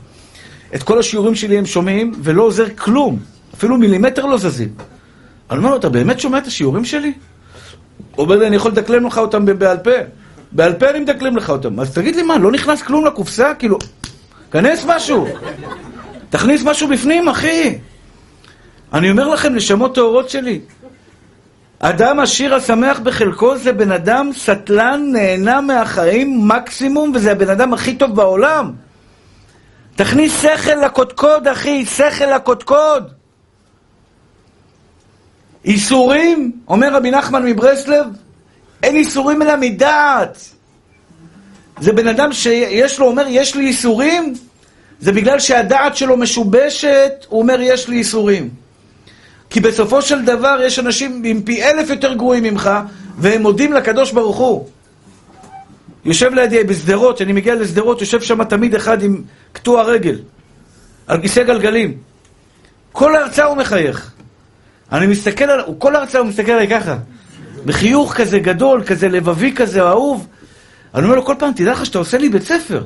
[0.75, 3.19] את כל השיעורים שלי הם שומעים, ולא עוזר כלום.
[3.53, 4.69] אפילו מילימטר לא זזים.
[5.49, 7.13] אני אומר לו, אתה באמת שומע את השיעורים שלי?
[8.15, 9.91] הוא אומר לי, אני יכול לדקלם לך אותם בעל פה.
[10.51, 11.79] בעל פה אני מדקלם לך אותם.
[11.79, 13.53] אז תגיד לי מה, לא נכנס כלום לקופסה?
[13.59, 13.77] כאילו,
[14.51, 15.27] כנס משהו.
[16.29, 17.77] תכניס משהו בפנים, אחי.
[18.93, 20.59] אני אומר לכם, נשמות טהורות שלי.
[21.79, 27.95] אדם עשיר השמח בחלקו זה בן אדם סטלן, נהנה מהחיים מקסימום, וזה הבן אדם הכי
[27.95, 28.71] טוב בעולם.
[29.95, 33.20] תכניס שכל לקודקוד, אחי, שכל לקודקוד.
[35.65, 38.05] איסורים, אומר רבי נחמן מברסלב,
[38.83, 40.39] אין איסורים אלא מדעת.
[41.79, 44.33] זה בן אדם שיש לו, אומר, יש לי איסורים,
[44.99, 48.49] זה בגלל שהדעת שלו משובשת, הוא אומר, יש לי איסורים.
[49.49, 52.69] כי בסופו של דבר יש אנשים עם פי אלף יותר גרועים ממך,
[53.17, 54.67] והם מודים לקדוש ברוך הוא.
[56.05, 59.21] יושב לידי בשדרות, כשאני מגיע לשדרות, יושב שם תמיד אחד עם
[59.53, 60.19] קטוע רגל,
[61.07, 61.97] על כיסא גלגלים.
[62.91, 64.11] כל ההרצאה הוא מחייך.
[64.91, 65.61] אני מסתכל על...
[65.77, 66.97] כל ההרצאה הוא מסתכל עליי ככה.
[67.65, 70.27] בחיוך כזה גדול, כזה לבבי כזה, אהוב.
[70.95, 72.83] אני אומר לו כל פעם, תדע לך שאתה עושה לי בית ספר.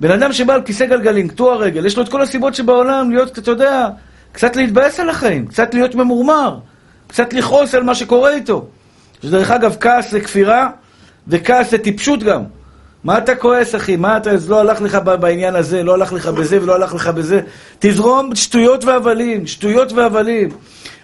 [0.00, 3.38] בן אדם שבא על כיסא גלגלים, קטוע רגל, יש לו את כל הסיבות שבעולם להיות,
[3.38, 3.88] אתה יודע,
[4.32, 6.58] קצת להתבאס על החיים, קצת להיות ממורמר,
[7.06, 8.66] קצת לכעוס על מה שקורה איתו.
[9.22, 10.70] שדרך אגב, כעס זה כפירה,
[11.28, 12.42] וכעס זה טיפשות גם.
[13.04, 13.96] מה אתה כועס, אחי?
[13.96, 14.30] מה אתה...
[14.48, 17.40] לא הלך לך בעניין הזה, לא הלך לך בזה ולא הלך לך בזה.
[17.78, 20.48] תזרום שטויות והבלים, שטויות והבלים.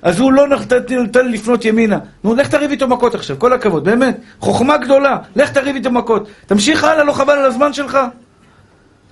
[0.02, 1.98] אז הוא לא נתן לי לפנות ימינה.
[2.24, 4.20] נו, לך תריב איתו מכות עכשיו, כל הכבוד, באמת.
[4.40, 6.28] חוכמה גדולה, לך תריב איתו מכות.
[6.46, 7.98] תמשיך הלאה, לא חבל על הזמן שלך?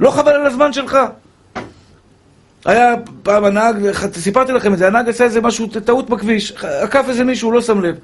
[0.01, 0.99] לא חבל על הזמן שלך?
[2.65, 3.77] היה פעם הנהג,
[4.13, 7.81] סיפרתי לכם את זה, הנהג עשה איזה משהו, טעות בכביש, עקף איזה מישהו, לא שם
[7.81, 7.95] לב.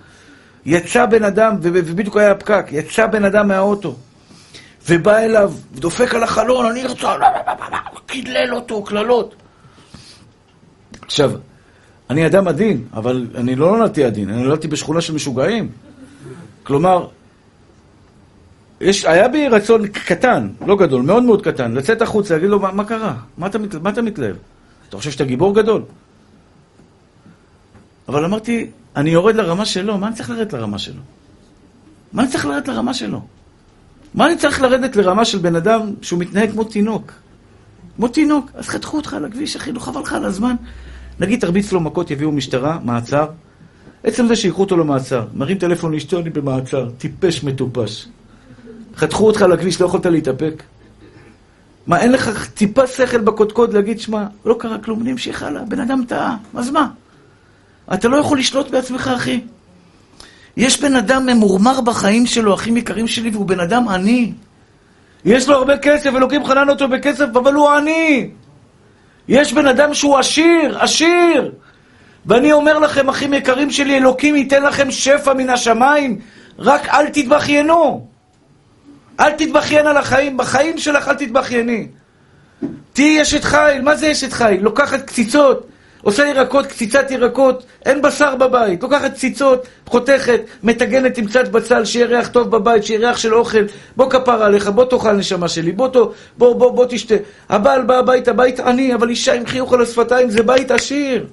[0.66, 3.96] יצא בן אדם, ובדיוק היה הפקק, יצא בן אדם מהאוטו,
[4.90, 7.16] ובא אליו, דופק על החלון, אני רוצה,
[8.06, 9.34] קידלל אותו, קללות.
[11.02, 11.32] עכשיו,
[12.10, 15.68] אני אדם עדין, אבל אני לא נולדתי עדין, אני נולדתי בשכונה של משוגעים.
[16.62, 17.06] כלומר,
[18.80, 22.72] יש, היה בי רצון קטן, לא גדול, מאוד מאוד קטן, לצאת החוצה, להגיד לו, מה,
[22.72, 23.14] מה קרה?
[23.38, 24.36] מה אתה, מה אתה מתלהב?
[24.88, 25.82] אתה חושב שאתה גיבור גדול?
[28.08, 31.02] אבל אמרתי, אני יורד לרמה שלו, מה אני צריך לרדת לרמה שלו?
[32.12, 33.20] מה אני צריך לרדת לרמה שלו?
[34.14, 37.12] מה אני צריך לרדת לרמה של בן אדם שהוא מתנהג כמו תינוק?
[37.96, 40.56] כמו תינוק, אז חתכו אותך על הכביש, אחי, לא חבל לך על הזמן.
[41.20, 43.26] נגיד תרביץ לו מכות, יביאו משטרה, מעצר.
[44.04, 48.08] עצם זה שיקחו אותו למעצר, מרים טלפון לאשתו, אני במעצר, טיפש מטופש.
[48.96, 50.62] חתכו אותך על הכביש, לא יכולת להתאפק?
[51.86, 55.80] מה, אין לך טיפה שכל בקודקוד להגיד, שמע, לא קרה כלום, אני אמשיך הלאה, בן
[55.80, 56.88] אדם טעה, אז מה?
[57.94, 59.40] אתה לא יכול לשלוט בעצמך, אחי.
[60.56, 64.32] יש בן אדם ממורמר בחיים שלו, אחים יקרים שלי, והוא בן אדם עני.
[65.24, 68.30] יש לו הרבה כסף, אלוקים חנן אותו בכסף, אבל הוא עני.
[69.28, 71.52] יש בן אדם שהוא עשיר, עשיר.
[72.26, 76.18] ואני אומר לכם, אחים יקרים שלי, אלוקים ייתן לכם שפע מן השמיים,
[76.58, 78.06] רק אל תתבכיינו.
[79.20, 81.86] אל תתבכיין על החיים, בחיים שלך אל תתבכייני.
[82.92, 84.60] תהיי אשת חיל, מה זה אשת חיל?
[84.60, 85.69] לוקחת קציצות,
[86.02, 88.82] עושה ירקות, קציצת ירקות, אין בשר בבית.
[88.82, 93.64] לוקחת קציצות, חותכת, מטגנת עם קצת בצל, שיהיה ריח טוב בבית, שיהיה ריח של אוכל.
[93.96, 97.14] בוא כפר עליך, בוא תאכל נשמה שלי, בוא, בוא, בוא, בוא, בוא תשתה.
[97.48, 101.26] הבעל בא הביתה, בית עני, אבל אישה עם חיוך על השפתיים, זה בית עשיר.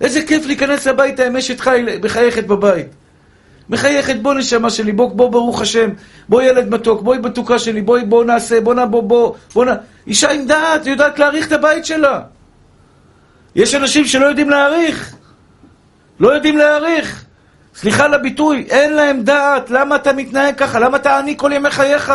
[0.00, 2.86] איזה כיף להיכנס הביתה עם אשת חי מחייכת בבית.
[3.70, 5.90] מחייכת, בוא נשמה שלי, בוא, בוא, ברוך השם,
[6.28, 9.74] בוא ילד מתוק, בואי בתוקה שלי, בואי, בוא נעשה, בוא נע, בוא, בוא, בוא נע...
[10.06, 12.20] אישה עם דעת, יודעת להעריך את הבית שלה.
[13.54, 15.16] יש אנשים שלא יודעים להעריך.
[16.20, 17.24] לא יודעים להעריך.
[17.74, 20.78] סליחה על הביטוי, אין להם דעת, למה אתה מתנהג ככה?
[20.78, 22.12] למה אתה עני כל ימי חייך?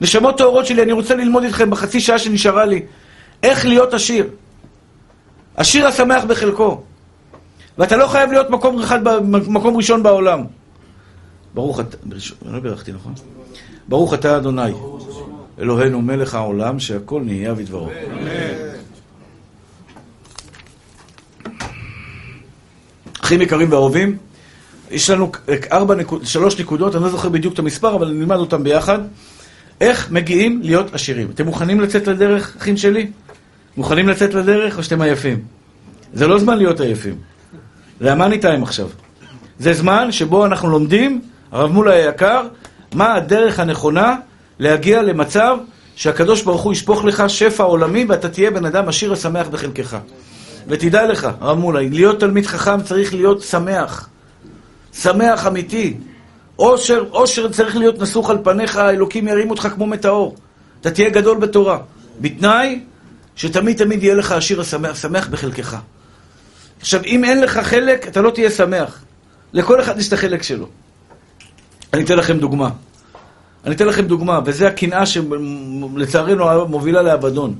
[0.00, 2.82] נשמות טהורות שלי, אני רוצה ללמוד איתכם בחצי שעה שנשארה לי,
[3.42, 4.28] איך להיות עשיר.
[5.56, 6.82] עשיר השמח בחלקו.
[7.78, 8.98] ואתה לא חייב להיות מקום, אחד,
[9.48, 10.44] מקום ראשון בעולם.
[11.54, 11.96] ברוך אתה,
[12.46, 13.14] אני לא בירכתי, נכון?
[13.88, 14.72] ברוך אתה אדוני,
[15.58, 17.88] אלוהינו מלך העולם, שהכל נהיה בדברו.
[23.24, 24.16] אחים יקרים ואהובים,
[24.90, 25.32] יש לנו
[25.72, 28.98] ארבע, נקוד, שלוש נקודות, אני לא זוכר בדיוק את המספר, אבל נלמד אותם ביחד.
[29.80, 31.28] איך מגיעים להיות עשירים.
[31.34, 33.10] אתם מוכנים לצאת לדרך, אחים שלי?
[33.76, 35.42] מוכנים לצאת לדרך או שאתם עייפים?
[36.14, 37.14] זה לא זמן להיות עייפים.
[38.00, 38.88] זה המאני טיים עכשיו.
[39.58, 41.20] זה זמן שבו אנחנו לומדים,
[41.52, 42.46] הרב מולה היקר,
[42.94, 44.16] מה הדרך הנכונה
[44.58, 45.56] להגיע למצב
[45.96, 49.96] שהקדוש ברוך הוא ישפוך לך שפע עולמי ואתה תהיה בן אדם עשיר ושמח בחלקך.
[50.66, 54.08] ותדע לך, הרב מולה, להיות תלמיד חכם צריך להיות שמח.
[54.92, 55.96] שמח אמיתי.
[56.56, 60.36] עושר, עושר צריך להיות נסוך על פניך, האלוקים ירים אותך כמו מטאור.
[60.80, 61.78] אתה תהיה גדול בתורה.
[62.20, 62.80] בתנאי
[63.36, 65.76] שתמיד תמיד יהיה לך עשיר השמח, שמח בחלקך.
[66.80, 69.04] עכשיו, אם אין לך חלק, אתה לא תהיה שמח.
[69.52, 70.66] לכל אחד יש את החלק שלו.
[71.92, 72.70] אני אתן לכם דוגמה.
[73.64, 77.54] אני אתן לכם דוגמה, וזה הקנאה שלצערנו מובילה לאבדון.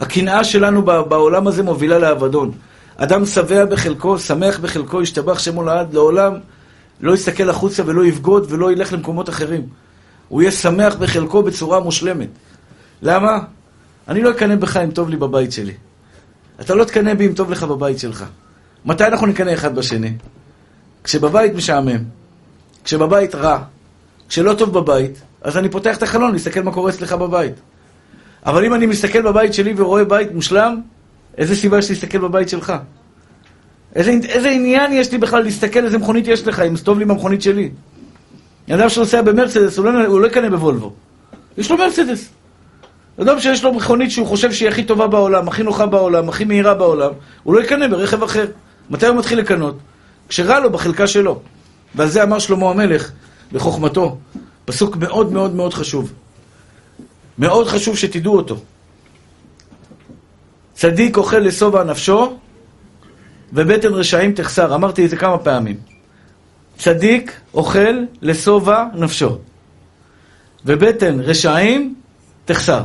[0.00, 2.52] הקנאה שלנו בעולם הזה מובילה לאבדון.
[2.96, 6.34] אדם שבע בחלקו, שמח בחלקו, ישתבח שמו לעד, לעולם
[7.00, 9.66] לא יסתכל החוצה ולא יבגוד ולא ילך למקומות אחרים.
[10.28, 12.28] הוא יהיה שמח בחלקו בצורה מושלמת.
[13.02, 13.38] למה?
[14.08, 15.72] אני לא אקנא בך אם טוב לי בבית שלי.
[16.60, 18.24] אתה לא תקנא בי אם טוב לך בבית שלך.
[18.84, 20.12] מתי אנחנו נקנא אחד בשני?
[21.04, 22.04] כשבבית משעמם,
[22.84, 23.58] כשבבית רע,
[24.28, 27.54] כשלא טוב בבית, אז אני פותח את החלון להסתכל מה קורה אצלך בבית.
[28.46, 30.80] אבל אם אני מסתכל בבית שלי ורואה בית מושלם,
[31.38, 32.72] איזה סיבה יש להסתכל בבית שלך?
[33.94, 37.42] איזה, איזה עניין יש לי בכלל להסתכל איזה מכונית יש לך, אם טוב לי במכונית
[37.42, 37.70] שלי?
[38.70, 40.92] אדם שנוסע במרצדס, הוא לא, הוא לא יקנה בוולבו.
[41.58, 42.28] יש לו מרצדס.
[43.22, 46.74] אדם שיש לו מכונית שהוא חושב שהיא הכי טובה בעולם, הכי נוחה בעולם, הכי מהירה
[46.74, 47.10] בעולם,
[47.42, 48.46] הוא לא יקנה ברכב אחר.
[48.90, 49.78] מתי הוא מתחיל לקנות?
[50.28, 51.40] כשרע לו בחלקה שלו.
[51.94, 53.10] ועל זה אמר שלמה המלך
[53.52, 54.18] בחוכמתו.
[54.64, 56.12] פסוק מאוד מאוד מאוד חשוב.
[57.38, 58.56] מאוד חשוב שתדעו אותו.
[60.74, 62.38] צדיק אוכל לשובע נפשו,
[63.52, 64.74] ובטן רשעים תחסר.
[64.74, 65.76] אמרתי את זה כמה פעמים.
[66.78, 69.38] צדיק אוכל לשובע נפשו,
[70.64, 71.94] ובטן רשעים
[72.44, 72.84] תחסר.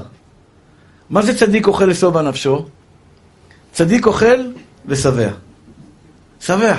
[1.09, 2.65] מה זה צדיק אוכל לשובע נפשו?
[3.71, 4.51] צדיק אוכל
[4.85, 5.31] ושבע.
[6.41, 6.75] שבע.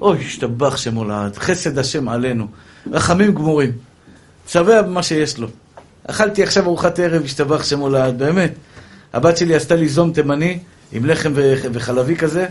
[0.00, 2.46] אוי, השתבח שמו לעד, חסד השם עלינו,
[2.92, 3.72] רחמים גמורים.
[4.48, 5.48] שבע במה שיש לו.
[6.06, 8.52] אכלתי עכשיו ארוחת ערב, השתבח שמו לעד, באמת.
[9.12, 10.58] הבת שלי עשתה לי זום תימני,
[10.92, 11.32] עם לחם
[11.72, 12.46] וחלבי כזה.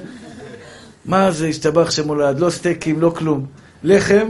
[1.06, 3.46] מה זה, השתבח שמו לעד, לא סטייקים, לא כלום.
[3.84, 4.30] לחם,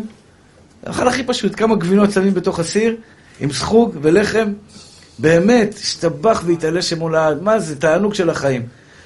[0.85, 2.95] אכל הכי פשוט, כמה גבינות שמים בתוך הסיר,
[3.39, 4.53] עם סחוג ולחם.
[5.19, 7.41] באמת, השתבח והתעלה שמו לעד.
[7.41, 8.65] מה זה, תענוג של החיים.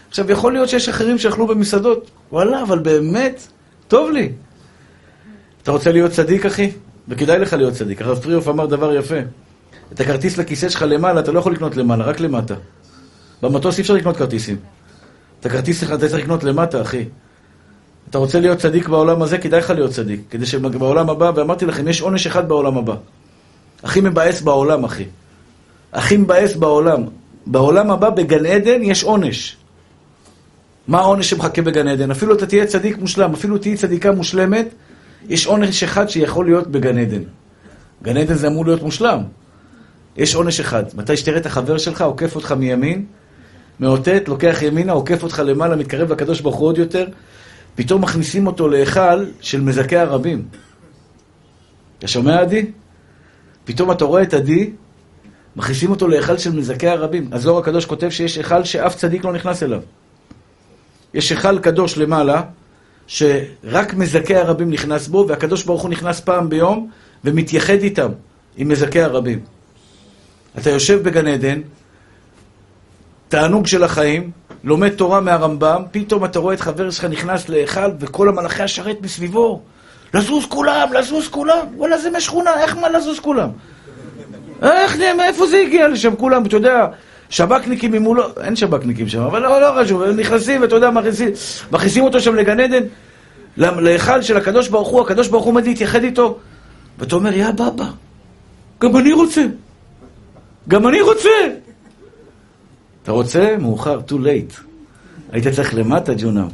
[0.10, 2.12] עכשיו, יכול להיות שיש אחרים שאכלו במסעדות.
[2.32, 3.48] וואלה, אבל באמת,
[3.88, 4.32] טוב לי.
[5.64, 6.72] אתה רוצה להיות צדיק, אחי?
[7.08, 8.02] וכדאי לך להיות צדיק.
[8.02, 9.16] הרב פריאוף אמר דבר יפה.
[9.94, 12.56] את הכרטיס לכיסא שלך למעלה, אתה לא יכול לקנות למעלה, רק למטה.
[13.42, 14.58] במטוס אי אפשר לקנות כרטיסים.
[15.40, 17.06] את הכרטיס שלך אתה צריך לקנות למטה, אחי.
[18.10, 20.22] אתה רוצה להיות צדיק בעולם הזה, כדאי לך להיות צדיק.
[20.30, 22.96] כדי שבעולם הבא, ואמרתי לכם, יש עונש אחד בעולם הבא.
[23.84, 25.06] הכי מבאס בעולם, אחי.
[25.94, 27.04] הכי מבאס בעולם.
[27.46, 29.58] בעולם הבא, בגן עדן, יש עונש.
[30.88, 32.12] מה העונש שמחכה בגן עדן?
[32.12, 34.68] אפילו אתה תהיה צדיק מושלם, אפילו תהיי צדיקה מושלמת,
[35.30, 37.22] יש עונש אחד שיכול להיות בגן עדן.
[38.04, 39.20] גן עדן זה אמור להיות מושלם.
[40.18, 40.84] יש עונש אחד.
[40.94, 43.06] מתי שתראה את החבר שלך, עוקף אותך מימין,
[43.80, 47.08] מאותת, לוקח ימינה, עוקף אותך למעלה, מתקרב לקדוש ברוך הוא עוד יותר,
[47.76, 50.48] פתאום מכניסים אותו להיכל של מזכי הרבים.
[52.00, 52.66] אתה שומע, עדי?
[53.66, 54.72] פתאום אתה רואה את עדי,
[55.56, 57.30] מכניסים אותו להיכל של מזכי הרבים.
[57.32, 59.82] הזוהר הקדוש כותב שיש היכל שאף צדיק לא נכנס אליו.
[61.14, 62.42] יש היכל קדוש למעלה,
[63.08, 66.90] שרק מזכי הרבים נכנס בו, והקדוש ברוך הוא נכנס פעם ביום
[67.24, 68.10] ומתייחד איתם,
[68.58, 69.57] עם מזכי הרבים.
[70.58, 71.62] אתה יושב בגן עדן,
[73.28, 74.32] תענוג של החיים,
[74.64, 79.62] לומד תורה מהרמב"ם, פתאום אתה רואה את חבר שלך נכנס להיכל וכל המלאכי השרת מסביבו.
[80.14, 81.66] לזוז כולם, לזוז כולם.
[81.76, 83.50] וואלה, זה משכונה, איך מה לזוז כולם?
[84.62, 86.46] איך, מאיפה זה הגיע לשם כולם?
[86.46, 86.86] אתה יודע,
[87.30, 91.30] שב"כניקים ממולו, אין שב"כניקים שם, אבל לא, לא חשוב, הם נכנסים, ואתה יודע, מכניסים,
[91.72, 92.84] מכניסים אותו שם לגן עדן,
[93.58, 96.38] להיכל של הקדוש ברוך הוא, הקדוש ברוך הוא עומד להתייחד איתו,
[97.00, 97.86] ואתה אומר, יא בבא,
[98.82, 99.46] גם אני רוצה.
[100.68, 101.30] גם אני רוצה.
[103.04, 103.56] אתה רוצה?
[103.60, 104.62] מאוחר, too late.
[105.32, 106.48] היית צריך למטה, ג'ונם.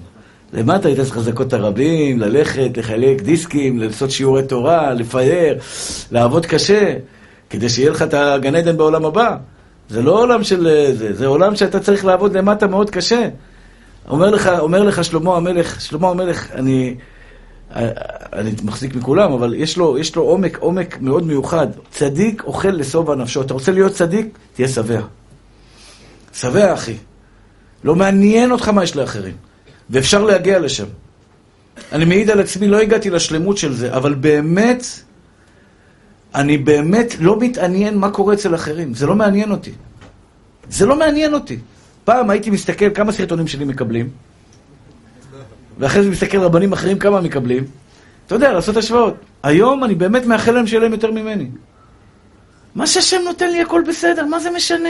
[0.54, 5.56] למטה היית צריך לחזקות את הרבים, ללכת, לחלק דיסקים, לעשות שיעורי תורה, לפאר,
[6.12, 6.95] לעבוד קשה,
[7.49, 9.38] כדי שיהיה לך את הגן עדן בעולם הבא.
[9.89, 13.30] זה לא עולם של זה, זה עולם שאתה צריך לעבוד למטה מאוד קשה.
[14.10, 16.95] אומר לך, אומר לך שלמה המלך, שלמה המלך, אני,
[18.34, 21.68] אני מחזיק מכולם, אבל יש לו, יש לו עומק, עומק מאוד מיוחד.
[21.92, 23.42] צדיק אוכל לשובע נפשו.
[23.42, 24.38] אתה רוצה להיות צדיק?
[24.54, 25.02] תהיה שבע.
[26.34, 26.96] שבע, אחי.
[27.84, 29.34] לא מעניין אותך מה יש לאחרים.
[29.90, 30.86] ואפשר להגיע לשם.
[31.92, 34.86] אני מעיד על עצמי, לא הגעתי לשלמות של זה, אבל באמת,
[36.36, 38.94] אני באמת לא מתעניין מה קורה אצל אחרים.
[38.94, 39.72] זה לא מעניין אותי.
[40.70, 41.58] זה לא מעניין אותי.
[42.04, 44.10] פעם הייתי מסתכל כמה סרטונים שלי מקבלים,
[45.84, 47.63] ואחרי זה מסתכל רבנים אחרים כמה מקבלים.
[48.26, 49.13] אתה יודע, לעשות השוואות.
[49.43, 51.50] היום אני באמת מאחל להם שיהיה להם יותר ממני.
[52.76, 54.89] מה שהשם נותן לי הכל בסדר, מה זה משנה?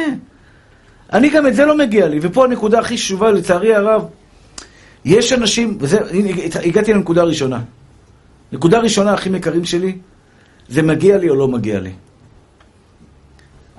[1.14, 4.06] אני גם את זה לא מגיע לי, ופה הנקודה הכי חשובה, לצערי הרב.
[5.06, 6.30] יש אנשים, וזה, הנה,
[6.64, 7.62] הגעתי לנקודה הראשונה.
[8.52, 9.98] נקודה ראשונה, הכי יקרים שלי,
[10.70, 11.92] זה מגיע לי או לא מגיע לי.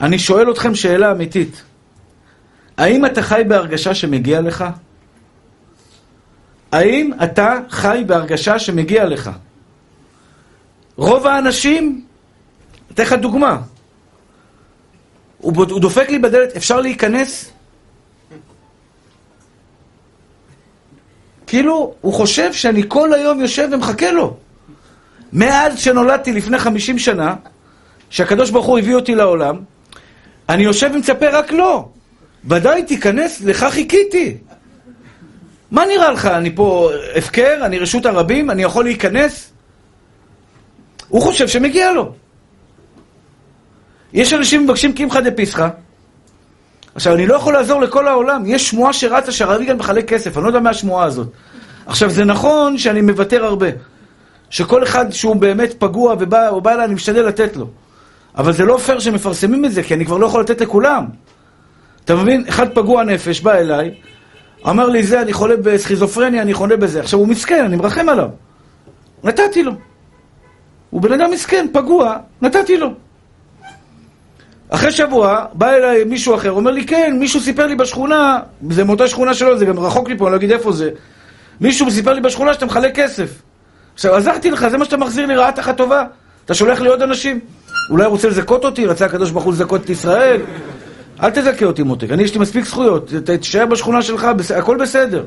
[0.00, 1.62] אני שואל אתכם שאלה אמיתית.
[2.76, 4.64] האם אתה חי בהרגשה שמגיע לך?
[6.74, 9.30] האם אתה חי בהרגשה שמגיע לך?
[10.96, 12.04] רוב האנשים,
[12.92, 13.60] אתן לך דוגמה,
[15.38, 17.50] הוא, הוא דופק לי בדלת, אפשר להיכנס?
[21.46, 24.36] כאילו, הוא חושב שאני כל היום יושב ומחכה לו.
[25.32, 27.34] מאז שנולדתי לפני 50 שנה,
[28.10, 29.56] שהקדוש ברוך הוא הביא אותי לעולם,
[30.48, 31.92] אני יושב ומצפה רק לו.
[32.48, 34.36] ודאי תיכנס, לך חיכיתי.
[35.74, 36.26] מה נראה לך?
[36.26, 37.58] אני פה הפקר?
[37.62, 38.50] אני רשות הרבים?
[38.50, 39.52] אני יכול להיכנס?
[41.08, 42.12] הוא חושב שמגיע לו.
[44.12, 45.68] יש אנשים מבקשים קמחא דפסחא.
[46.94, 48.42] עכשיו, אני לא יכול לעזור לכל העולם.
[48.46, 51.28] יש שמועה שרצה שהרב יגאל מחלק כסף, אני לא יודע מה השמועה הזאת.
[51.86, 53.68] עכשיו, זה נכון שאני מוותר הרבה.
[54.50, 57.66] שכל אחד שהוא באמת פגוע ובא, בא אליי, אני משתדל לתת לו.
[58.36, 61.04] אבל זה לא פייר שמפרסמים את זה, כי אני כבר לא יכול לתת לכולם.
[62.04, 62.44] אתה מבין?
[62.48, 63.94] אחד פגוע נפש בא אליי,
[64.68, 67.00] אמר לי, זה, אני חולה בסכיזופרניה, אני חולה בזה.
[67.00, 68.28] עכשיו, הוא מסכן, אני מרחם עליו.
[69.24, 69.72] נתתי לו.
[70.90, 72.90] הוא בן אדם מסכן, פגוע, נתתי לו.
[74.68, 79.08] אחרי שבוע, בא אליי מישהו אחר, אומר לי, כן, מישהו סיפר לי בשכונה, זה מאותה
[79.08, 80.90] שכונה שלו, זה גם רחוק לי פה, אני לא אגיד איפה זה.
[81.60, 83.42] מישהו סיפר לי בשכונה שאתה מחלק כסף.
[83.94, 86.04] עכשיו, עזרתי לך, זה מה שאתה מחזיר לי, רעת לך טובה.
[86.44, 87.40] אתה שולח לי עוד אנשים.
[87.90, 90.40] אולי רוצה לזכות אותי, רצה הקדוש ברוך הוא לזכות את ישראל.
[91.22, 93.12] אל תזכה אותי, מותק, אני יש לי מספיק זכויות.
[93.40, 95.24] תישאר בשכונה שלך, הכל בסדר.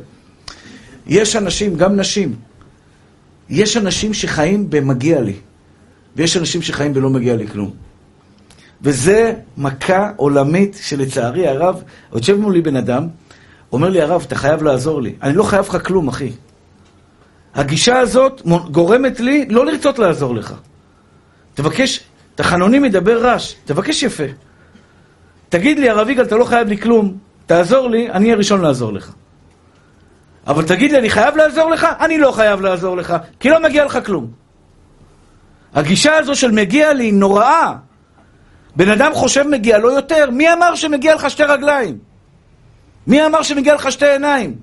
[1.07, 2.35] יש אנשים, גם נשים,
[3.49, 5.33] יש אנשים שחיים במגיע לי,
[6.15, 7.71] ויש אנשים שחיים בלא מגיע לי כלום.
[8.81, 11.81] וזה מכה עולמית שלצערי הרב,
[12.13, 13.07] יושב מולי בן אדם,
[13.71, 15.15] אומר לי, הרב, אתה חייב לעזור לי.
[15.23, 16.31] אני לא חייב לך כלום, אחי.
[17.55, 20.53] הגישה הזאת גורמת לי לא לרצות לעזור לך.
[21.53, 21.99] תבקש,
[22.35, 24.46] תחנונים מדבר רעש, תבקש יפה.
[25.49, 28.93] תגיד לי, הרב יגאל, אתה לא חייב לי כלום, תעזור לי, אני אהיה ראשון לעזור
[28.93, 29.11] לך.
[30.47, 31.87] אבל תגיד לי, אני חייב לעזור לך?
[31.99, 34.27] אני לא חייב לעזור לך, כי לא מגיע לך כלום.
[35.73, 37.73] הגישה הזו של מגיע לי נוראה.
[38.75, 40.31] בן אדם חושב מגיע לו יותר.
[40.31, 41.97] מי אמר שמגיע לך שתי רגליים?
[43.07, 44.55] מי אמר שמגיע לך שתי עיניים?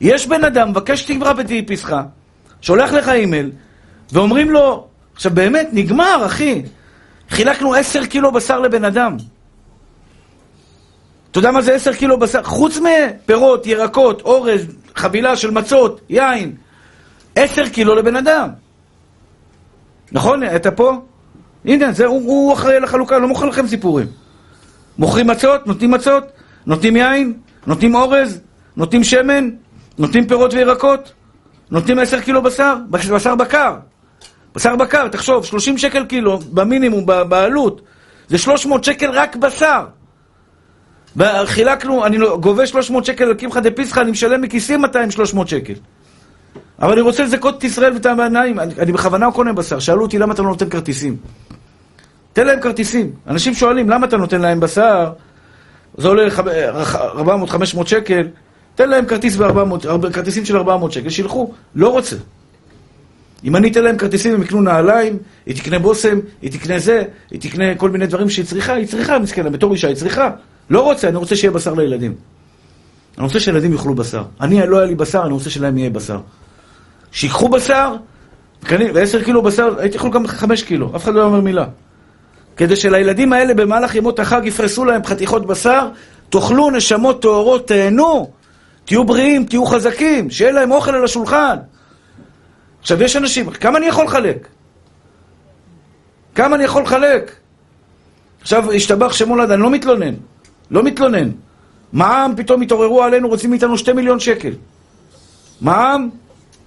[0.00, 2.02] יש בן אדם, מבקש תגברה בתי פסחה,
[2.60, 3.50] שולח לך אימייל,
[4.12, 6.62] ואומרים לו, עכשיו באמת, נגמר, אחי.
[7.30, 9.16] חילקנו עשר קילו בשר לבן אדם.
[11.32, 12.42] אתה יודע מה זה עשר קילו בשר?
[12.42, 14.66] חוץ מפירות, ירקות, אורז,
[14.96, 16.54] חבילה של מצות, יין.
[17.36, 18.48] עשר קילו לבן אדם.
[20.12, 20.42] נכון?
[20.42, 21.00] אתה פה?
[21.64, 24.06] הנה, זה, הוא, הוא אחראי על החלוקה, לא מוכר לכם סיפורים.
[24.98, 26.24] מוכרים מצות, נותנים מצות,
[26.66, 27.32] נותנים יין,
[27.66, 28.40] נותנים אורז,
[28.76, 29.50] נותנים שמן,
[29.98, 31.12] נותנים פירות וירקות,
[31.70, 33.76] נותנים עשר קילו בשר, בשר בקר.
[34.54, 37.80] בשר בקר, תחשוב, 30 שקל קילו במינימום, בעלות.
[38.28, 39.84] זה 300 שקל רק בשר.
[41.16, 45.74] וחילקנו, אני לא- גובה 300 שקל על קמחא דפסחא, אני משלם מכיסי 200-300 שקל.
[46.82, 48.60] אבל אני רוצה לזכות את ישראל ואת העיניים.
[48.60, 49.78] אני, אני בכוונה קונה בשר.
[49.78, 51.16] שאלו אותי למה אתה לא נותן כרטיסים.
[52.32, 53.12] תן להם כרטיסים.
[53.26, 55.12] אנשים שואלים, למה אתה נותן להם בשר?
[55.96, 56.28] זה עולה
[57.78, 58.28] 400-500 שקל,
[58.74, 61.52] תן להם כרטיס ב-400, כרטיסים של 400 שקל, שילכו.
[61.74, 62.16] לא רוצה.
[63.44, 67.40] אם אני אתן להם כרטיסים, הם יקנו נעליים, היא תקנה בושם, היא תקנה זה, היא
[67.40, 70.30] תקנה כל מיני דברים שהיא צריכה, היא צריכה, מסכנה, בתור אישה היא צריכה.
[70.72, 72.14] לא רוצה, אני רוצה שיהיה בשר לילדים.
[73.18, 74.24] אני רוצה שילדים יאכלו בשר.
[74.40, 76.20] אני, לא היה לי בשר, אני רוצה שלהם יהיה בשר.
[77.12, 77.94] שיקחו בשר,
[78.94, 81.64] ועשר קילו בשר, הייתי יכול גם חמש קילו, אף אחד לא אומר מילה.
[82.56, 85.88] כדי שלילדים האלה במהלך ימות החג יפרסו להם חתיכות בשר,
[86.30, 88.30] תאכלו נשמות טהורות, תהנו,
[88.84, 91.56] תהיו בריאים, תהיו חזקים, שיהיה להם אוכל על השולחן.
[92.80, 94.48] עכשיו, יש אנשים, כמה אני יכול לחלק?
[96.34, 97.32] כמה אני יכול לחלק?
[98.40, 100.14] עכשיו, השתבח שמולד, אני לא מתלונן.
[100.72, 101.30] לא מתלונן.
[101.92, 104.52] מע"מ, פתאום התעוררו עלינו, רוצים מאיתנו שתי מיליון שקל.
[105.60, 106.08] מע"מ,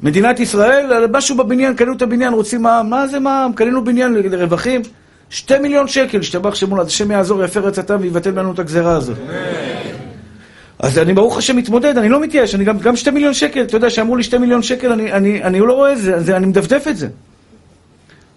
[0.02, 2.90] מדינת ישראל, משהו בבניין, קנינו את הבניין, רוצים מע"מ.
[2.90, 3.54] מה זה מע"מ?
[3.56, 4.82] קנינו בניין לרווחים.
[5.30, 9.18] שתי מיליון שקל, השתבח שמולד, השם יעזור, יפה רצתם ויבטל לנו את הגזרה הזאת.
[10.80, 13.78] אז אני ברוך השם מתמודד, אני לא מתייאש, אני גם, גם שתי מיליון שקל, אתה
[13.78, 16.46] יודע, שאמרו לי שתי מיליון שקל, אני, אני, אני לא רואה את זה, זה, אני
[16.46, 17.08] מדפדף את זה.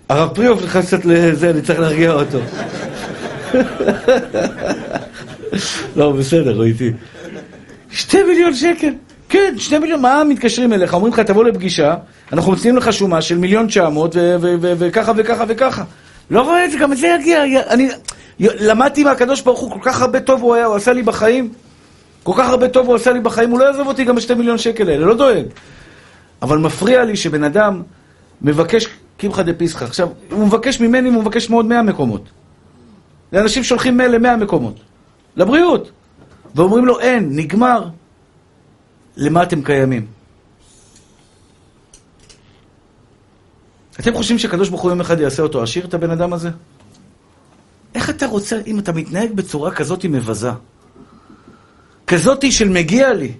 [0.08, 2.38] הרב פריאוף נכנס קצת לזה, אני צריך להרגיע אותו.
[5.96, 6.92] לא, בסדר, הוא איתי.
[7.90, 8.92] שתי מיליון שקל.
[9.28, 10.94] כן, שני מיליון, מה מתקשרים אליך?
[10.94, 11.94] אומרים לך, תבוא לפגישה,
[12.32, 14.16] אנחנו מציעים לך שומה של מיליון תשע מאות
[14.50, 15.84] וככה וככה וככה.
[16.30, 17.42] לא רואה את זה, גם את זה יגיע.
[17.68, 17.88] אני
[18.40, 21.52] למדתי מהקדוש ברוך הוא, כל כך הרבה טוב הוא היה, הוא עשה לי בחיים.
[22.22, 24.58] כל כך הרבה טוב הוא עשה לי בחיים, הוא לא יעזוב אותי גם בשתי מיליון
[24.58, 25.44] שקל האלה, לא דואג.
[26.42, 27.82] אבל מפריע לי שבן אדם
[28.42, 29.84] מבקש קמחא דפסחא.
[29.84, 32.22] עכשיו, הוא מבקש ממני, הוא מבקש מאוד מאה מקומות.
[33.32, 34.80] לאנשים שולחים מייל למאה מקומות.
[35.38, 35.90] לבריאות.
[36.54, 37.88] ואומרים לו, אין, נגמר.
[39.16, 40.06] למה אתם קיימים?
[44.00, 46.50] אתם חושבים שקדוש ברוך הוא יום אחד יעשה אותו עשיר, את הבן אדם הזה?
[47.94, 50.50] איך אתה רוצה, אם אתה מתנהג בצורה כזאת מבזה,
[52.06, 53.32] כזאתי של מגיע לי.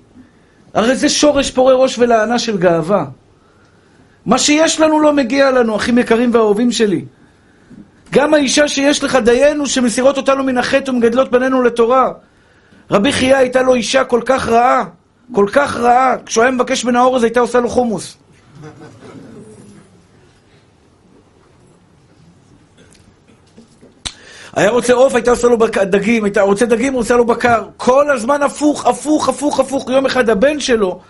[0.75, 3.05] הרי זה שורש פורה ראש ולענה של גאווה.
[4.27, 7.05] מה שיש לנו לא מגיע לנו, אחים יקרים ואהובים שלי.
[8.11, 12.11] גם האישה שיש לך, דיינו, שמסירות אותנו מן החטא ומגדלות בנינו לתורה.
[12.91, 14.85] רבי חייא הייתה לו אישה כל כך רעה,
[15.33, 18.17] כל כך רעה, כשהוא היה מבקש מן האורז הייתה עושה לו חומוס.
[24.55, 27.63] היה רוצה עוף, הייתה עושה לו דגים, הייתה רוצה דגים, רוצה לו בקר.
[27.77, 29.91] כל הזמן הפוך, הפוך, הפוך, הפוך.
[29.91, 31.01] יום אחד הבן שלו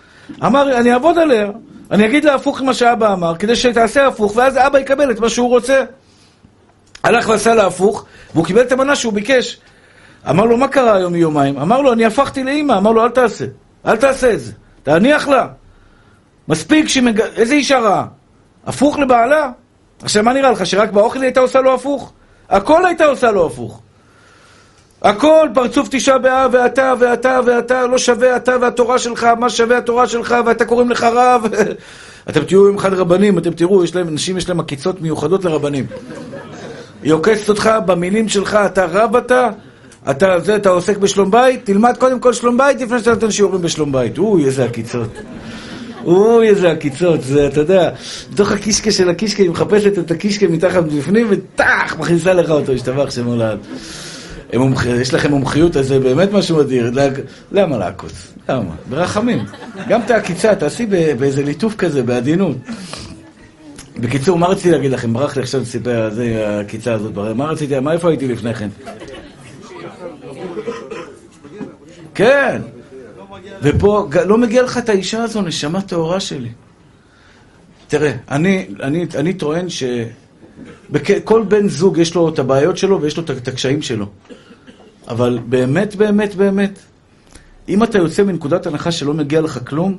[0.43, 1.49] אמר, אני אעבוד עליה,
[1.91, 5.29] אני אגיד לה הפוך ממה שאבא אמר, כדי שתעשה הפוך, ואז אבא יקבל את מה
[5.29, 5.83] שהוא רוצה.
[7.03, 9.57] הלך ועשה לה הפוך, והוא קיבל את המנה שהוא ביקש.
[10.29, 11.57] אמר לו, מה קרה היום מיומיים?
[11.57, 12.73] אמר לו, אני הפכתי לאימא.
[12.73, 13.45] אמר לו, אל תעשה,
[13.85, 14.51] אל תעשה את זה,
[14.83, 15.47] תניח לה.
[16.47, 17.21] מספיק שמג...
[17.21, 18.05] איזה אישה רעה?
[18.65, 19.51] הפוך לבעלה?
[20.03, 22.13] עכשיו, מה נראה לך, שרק באוכל היא הייתה עושה לו הפוך?
[22.49, 23.81] הכל הייתה עושה לו הפוך.
[25.01, 30.07] הכל, פרצוף תשעה באב, ואתה, ואתה, ואתה, לא שווה אתה והתורה שלך, מה שווה התורה
[30.07, 31.45] שלך, ואתה קוראים לך רב.
[32.29, 35.85] אתם תהיו עם אחד רבנים, אתם תראו, יש להם, נשים יש להם עקיצות מיוחדות לרבנים.
[37.03, 39.49] היא עוקצת אותך במילים שלך, אתה רב אתה,
[40.11, 43.61] אתה, זה, אתה עוסק בשלום בית, תלמד קודם כל שלום בית לפני שאתה נותן שיעורים
[43.61, 44.17] בשלום בית.
[44.17, 45.09] אוי, איזה עקיצות.
[46.05, 47.89] אוי, איזה עקיצות, זה, אתה יודע,
[48.33, 53.09] בתוך הקישקע של הקישקע, היא מחפשת את הקישקע מתחת בפנים, וטאח, מכניסה לך אותו, השתבח
[53.09, 53.57] שם הולד.
[55.01, 56.91] יש לכם מומחיות, אז זה באמת משהו אדיר.
[57.51, 58.33] למה לעקוץ?
[58.49, 58.71] למה?
[58.89, 59.45] ברחמים.
[59.87, 60.85] גם את העקיצה, תעשי
[61.19, 62.57] באיזה ליטוף כזה, בעדינות.
[64.01, 65.13] בקיצור, מה רציתי להגיד לכם?
[65.13, 67.35] ברח לי עכשיו סיפר, זה העקיצה הזאת.
[67.35, 68.69] מה רציתי, מה איפה הייתי לפני כן?
[72.13, 72.61] כן.
[73.61, 76.49] ופה לא מגיע לך את האישה הזו, נשמה טהורה שלי.
[77.87, 83.23] תראה, אני, אני, אני טוען שכל בן זוג יש לו את הבעיות שלו ויש לו
[83.23, 84.05] את הקשיים שלו.
[85.07, 86.79] אבל באמת, באמת, באמת,
[87.69, 89.97] אם אתה יוצא מנקודת הנחה שלא מגיע לך כלום,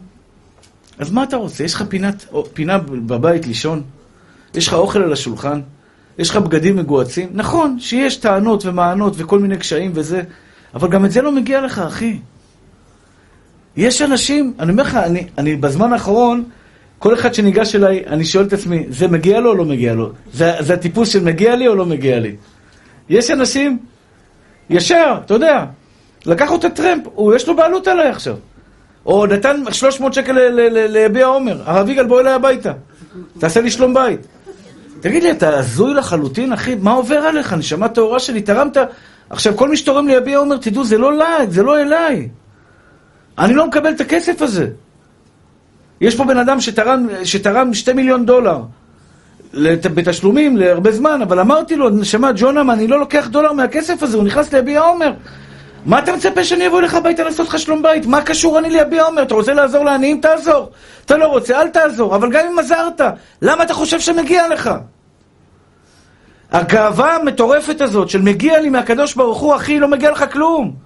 [1.01, 1.65] אז מה אתה רוצה?
[1.65, 3.83] יש לך פינת, פינה בבית לישון?
[4.55, 5.61] יש לך אוכל על השולחן?
[6.19, 7.29] יש לך בגדים מגועצים?
[7.33, 10.23] נכון, שיש טענות ומענות וכל מיני קשיים וזה,
[10.75, 12.19] אבל גם את זה לא מגיע לך, אחי.
[13.77, 16.45] יש אנשים, אני אומר לך, אני, אני בזמן האחרון,
[16.99, 20.11] כל אחד שניגש אליי, אני שואל את עצמי, זה מגיע לו או לא מגיע לו?
[20.33, 22.37] זה, זה הטיפוס של מגיע לי או לא מגיע לי?
[23.09, 23.79] יש אנשים,
[24.71, 25.65] ישר, אתה יודע,
[26.27, 28.37] לקח אותה טרמפ, הוא, יש לו בעלות עליי עכשיו.
[29.07, 30.33] או נתן 300 שקל
[30.89, 32.73] ליביע עומר, הרב יגאל בוא אליי הביתה,
[33.39, 34.21] תעשה לי שלום בית.
[35.01, 36.75] תגיד לי, אתה הזוי לחלוטין, אחי?
[36.75, 37.53] מה עובר עליך?
[37.53, 38.77] נשמה טהורה שלי, תרמת...
[39.31, 42.29] עכשיו, כל מי שתורם ליביע עומר, תדעו, זה לא לייק, זה לא אליי.
[43.39, 44.69] אני לא מקבל את הכסף הזה.
[46.01, 48.63] יש פה בן אדם שתרם, שתרם שתי מיליון דולר
[49.95, 54.25] בתשלומים להרבה זמן, אבל אמרתי לו, נשמה, ג'ונם, אני לא לוקח דולר מהכסף הזה, הוא
[54.25, 55.13] נכנס ליביע עומר.
[55.85, 58.07] מה אתה מצפה שאני אבוא אליך הביתה לעשות לך שלום בית?
[58.07, 59.23] מה קשור אני ליביע עומר?
[59.23, 60.21] אתה רוצה לעזור לעניים?
[60.21, 60.71] תעזור.
[61.05, 62.17] אתה לא רוצה, אל תעזור.
[62.17, 63.01] אבל גם אם עזרת,
[63.43, 64.71] למה אתה חושב שמגיע לך?
[66.53, 70.77] הגאווה המטורפת הזאת של מגיע לי מהקדוש ברוך הוא, אחי, לא מגיע לך כלום.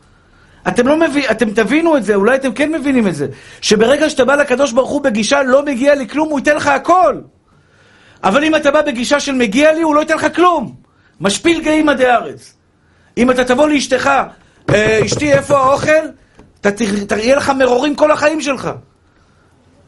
[0.68, 3.26] אתם לא מבינים, אתם תבינו את זה, אולי אתם כן מבינים את זה,
[3.60, 7.20] שברגע שאתה בא לקדוש ברוך הוא בגישה לא מגיע לי כלום, הוא ייתן לך הכל.
[8.24, 10.74] אבל אם אתה בא בגישה של מגיע לי, הוא לא ייתן לך כלום.
[11.20, 12.54] משפיל גאים עדי ארץ.
[13.18, 14.10] אם אתה תבוא לאשתך,
[14.70, 15.90] אשתי, איפה האוכל?
[16.60, 18.70] אתה יהיה לך מרורים כל החיים שלך.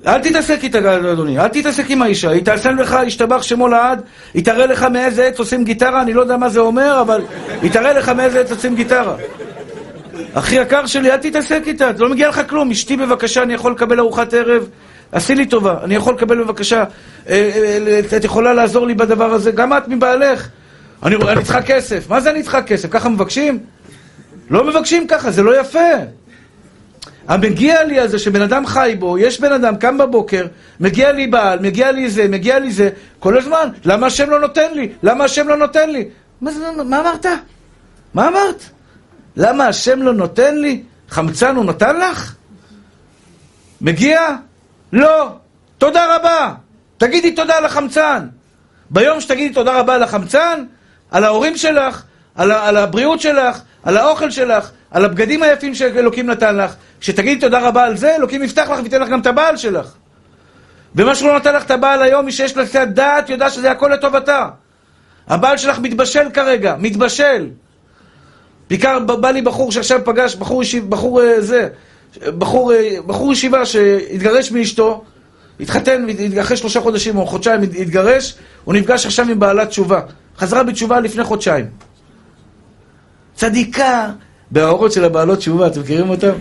[0.06, 2.30] אל תתעסק איתה, אדוני, אל תתעסק עם האישה.
[2.30, 4.02] היא תעשה לך, ישתבח שמו לעד,
[4.34, 7.22] היא תראה לך מאיזה עץ עושים גיטרה, אני לא יודע מה זה אומר, אבל
[7.62, 9.16] היא תראה לך מאיזה עץ עושים גיטרה.
[10.34, 12.70] אחי יקר שלי, אל תתעסק איתה, לא מגיע לך כלום.
[12.70, 14.68] אשתי, בבקשה, אני יכול לקבל ארוחת ערב?
[15.12, 16.84] עשי לי טובה, אני יכול לקבל בבקשה,
[17.28, 17.50] אה,
[17.86, 20.48] אה, את יכולה לעזור לי בדבר הזה, גם את מבעלך.
[21.02, 22.10] אני צריכה כסף.
[22.10, 22.88] מה זה אני צריכה כסף?
[22.90, 23.58] ככה מבקשים?
[24.50, 25.88] לא מבקשים ככה, זה לא יפה.
[27.28, 30.46] המגיע לי הזה שבן אדם חי בו, יש בן אדם, קם בבוקר,
[30.80, 34.72] מגיע לי בעל, מגיע לי זה, מגיע לי זה, כל הזמן, למה השם לא נותן
[34.74, 34.88] לי?
[35.02, 36.08] למה השם לא נותן לי?
[36.40, 37.26] מה, זה, מה אמרת?
[38.14, 38.62] מה אמרת?
[39.36, 40.82] למה השם לא נותן לי?
[41.08, 42.34] חמצן הוא נתן לך?
[43.80, 44.20] מגיע?
[44.92, 45.32] לא.
[45.78, 46.54] תודה רבה.
[46.98, 48.26] תגידי תודה לחמצן.
[48.90, 50.64] ביום שתגידי תודה רבה לחמצן,
[51.10, 52.02] על ההורים שלך,
[52.34, 57.68] על, על הבריאות שלך, על האוכל שלך, על הבגדים היפים שאלוקים נתן לך, כשתגידי תודה
[57.68, 59.92] רבה על זה, אלוקים יפתח לך וייתן לך גם את הבעל שלך.
[60.94, 63.70] ומה שהוא לא נתן לך את הבעל היום, מי שיש לה קצת דעת, יודע שזה
[63.70, 64.48] הכל לטובתה.
[65.28, 67.48] הבעל שלך מתבשל כרגע, מתבשל.
[68.70, 71.68] בעיקר בא לי בחור שעכשיו פגש, בחור, ישיב, בחור אה, זה,
[72.38, 75.04] בחור, אה, בחור ישיבה שהתגרש מאשתו,
[75.60, 76.06] התחתן,
[76.40, 78.34] אחרי שלושה חודשים או חודשיים התגרש,
[78.64, 80.00] הוא נפגש עכשיו עם בעלת תשובה.
[80.38, 81.85] חזרה בתשובה לפני חודשיים.
[83.36, 84.10] צדיקה,
[84.50, 86.32] באורות של הבעלות תשובה, אתם מכירים אותם?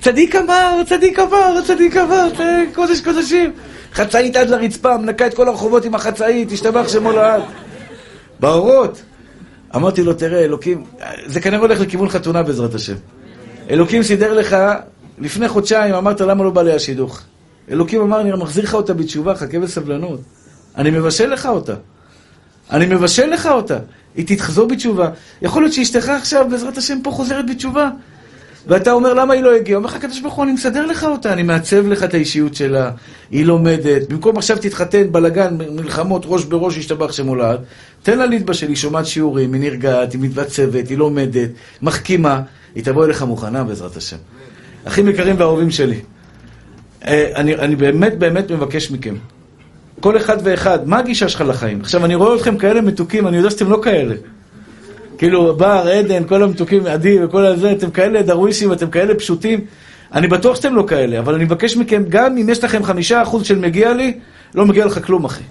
[0.00, 2.28] צדיק אמר, צדיק אמר, צדיק אמר,
[2.74, 3.52] קודש קודשים.
[3.92, 7.42] חצאית עד לרצפה, מנקה את כל הרחובות עם החצאית, השתבח שמו לעד.
[8.40, 9.02] באורות.
[9.76, 10.84] אמרתי לו, תראה, אלוקים,
[11.26, 12.94] זה כנראה הולך לכיוון חתונה בעזרת השם.
[13.70, 14.56] אלוקים סידר לך,
[15.18, 17.20] לפני חודשיים אמרת למה לא בא לי השידוך.
[17.70, 20.20] אלוקים אמר, אני מחזיר לך אותה בתשובה, חכה בסבלנות.
[20.76, 21.74] אני מבשל לך אותה.
[22.70, 23.78] אני מבשל לך אותה.
[24.16, 25.10] היא תתחזור בתשובה.
[25.42, 27.90] יכול להיות שאשתך עכשיו, בעזרת השם, פה חוזרת בתשובה.
[28.66, 29.76] ואתה אומר, למה היא לא הגיעה?
[29.76, 32.90] אומר לך, הקדוש ברוך הוא, אני מסדר לך אותה, אני מעצב לך את האישיות שלה,
[33.30, 34.08] היא לומדת.
[34.08, 37.60] במקום עכשיו תתחתן, בלאגן, מלחמות, ראש בראש, ישתבח שמולד,
[38.02, 41.50] תן לה להתבשל, היא שומעת שיעורים, היא נרגעת, היא מתבצבת, היא לומדת,
[41.82, 42.40] מחכימה,
[42.74, 44.16] היא תבוא אליך מוכנה בעזרת השם.
[44.84, 46.00] אחים יקרים ואהובים שלי,
[47.06, 49.14] אה, אני, אני באמת באמת מבקש מכם,
[50.00, 51.80] כל אחד ואחד, מה הגישה שלך לחיים?
[51.80, 54.14] עכשיו, אני רואה אתכם כאלה מתוקים, אני יודע שאתם לא כאלה.
[55.18, 59.60] כאילו, בר, עדן, כל המתוקים, עדי וכל הזה, אתם כאלה דרווישים, אתם כאלה פשוטים.
[60.12, 63.46] אני בטוח שאתם לא כאלה, אבל אני מבקש מכם, גם אם יש לכם חמישה אחוז
[63.46, 64.18] של מגיע לי,
[64.54, 65.42] לא מגיע לך כלום, אחי.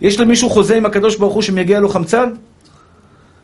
[0.00, 2.30] יש למישהו חוזה עם הקדוש ברוך הוא שמגיע לו חמצן?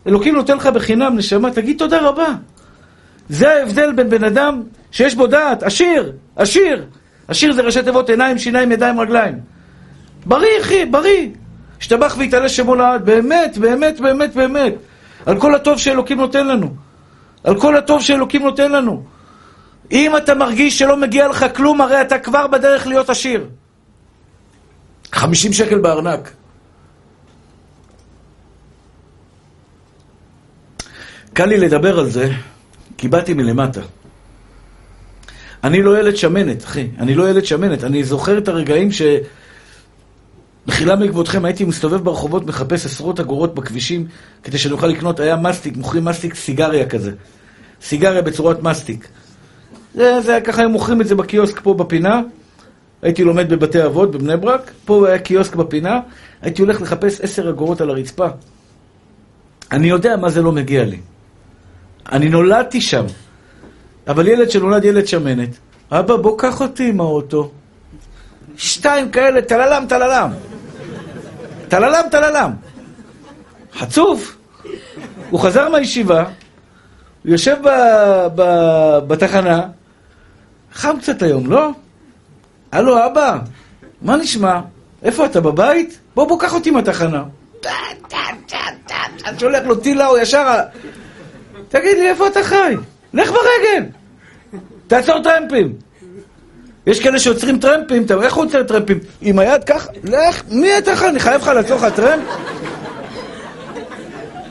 [0.07, 2.29] אלוקים נותן לך בחינם, נשמה, תגיד תודה רבה.
[3.29, 6.85] זה ההבדל בין בן אדם שיש בו דעת, עשיר, עשיר.
[7.29, 9.52] עשיר זה ראשי תיבות עיניים, שיניים, ידיים, רגליים.
[10.27, 11.29] בריא, אחי, בריא.
[11.81, 14.75] השתבח והתעלה שמו לעד, באמת, באמת, באמת, באמת.
[15.27, 16.75] על כל הטוב שאלוקים נותן לנו.
[17.45, 19.05] על כל הטוב שאלוקים נותן לנו.
[19.93, 23.47] אם אתה מרגיש שלא מגיע לך כלום, הרי אתה כבר בדרך להיות עשיר.
[25.13, 26.31] 50 שקל בארנק.
[31.33, 32.31] קל לי לדבר על זה,
[32.99, 33.81] כי באתי מלמטה.
[35.65, 36.89] אני לא ילד שמנת, אחי.
[36.99, 37.85] אני לא ילד שמנת.
[37.85, 39.03] אני זוכר את הרגעים ש...
[40.67, 44.07] מחילה מכבודכם, הייתי מסתובב ברחובות, מחפש עשרות אגורות בכבישים
[44.43, 47.13] כדי שנוכל לקנות, היה מסטיק, מוכרים מסטיק סיגריה כזה.
[47.83, 49.09] סיגריה בצורת מסטיק.
[49.95, 52.21] זה, זה ככה, היו מוכרים את זה בקיוסק פה בפינה.
[53.03, 56.01] הייתי לומד בבתי אבות בבני ברק, פה היה קיוסק בפינה,
[56.43, 58.27] הייתי הולך לחפש עשר אגורות על הרצפה.
[59.73, 60.99] אני יודע מה זה לא מגיע לי.
[62.13, 63.05] אני נולדתי שם.
[64.09, 65.49] אבל ילד שנולד ילד שמנת,
[65.91, 67.51] אבא, בוא קח אותי עם האוטו.
[68.57, 70.31] שתיים כאלה, טללם, טללם.
[71.69, 72.53] טללם, טללם.
[73.75, 74.37] חצוף.
[75.31, 77.69] הוא חזר מהישיבה, הוא יושב ב,
[78.35, 78.43] ב,
[79.07, 79.67] בתחנה,
[80.73, 81.71] חם קצת היום, לא?
[82.73, 83.39] הלו, אבא,
[84.03, 84.61] מה נשמע?
[85.03, 85.99] איפה אתה, בבית?
[86.15, 87.25] בוא, בוא, קח אותי מהתחנה.
[89.25, 90.55] אני שולח לו טילה, הוא ישר...
[91.69, 92.77] תגיד לי, איפה אתה חי?
[93.15, 93.87] לך ברגל!
[94.87, 95.73] תעצור טרמפים!
[96.87, 98.99] יש כאלה שעוצרים טרמפים, אתה איך הוא עוצר טרמפים?
[99.21, 99.89] עם היד ככה?
[100.05, 101.03] לך, מי אתה לך?
[101.03, 102.23] אני חייב לך לעצור לך טרמפ?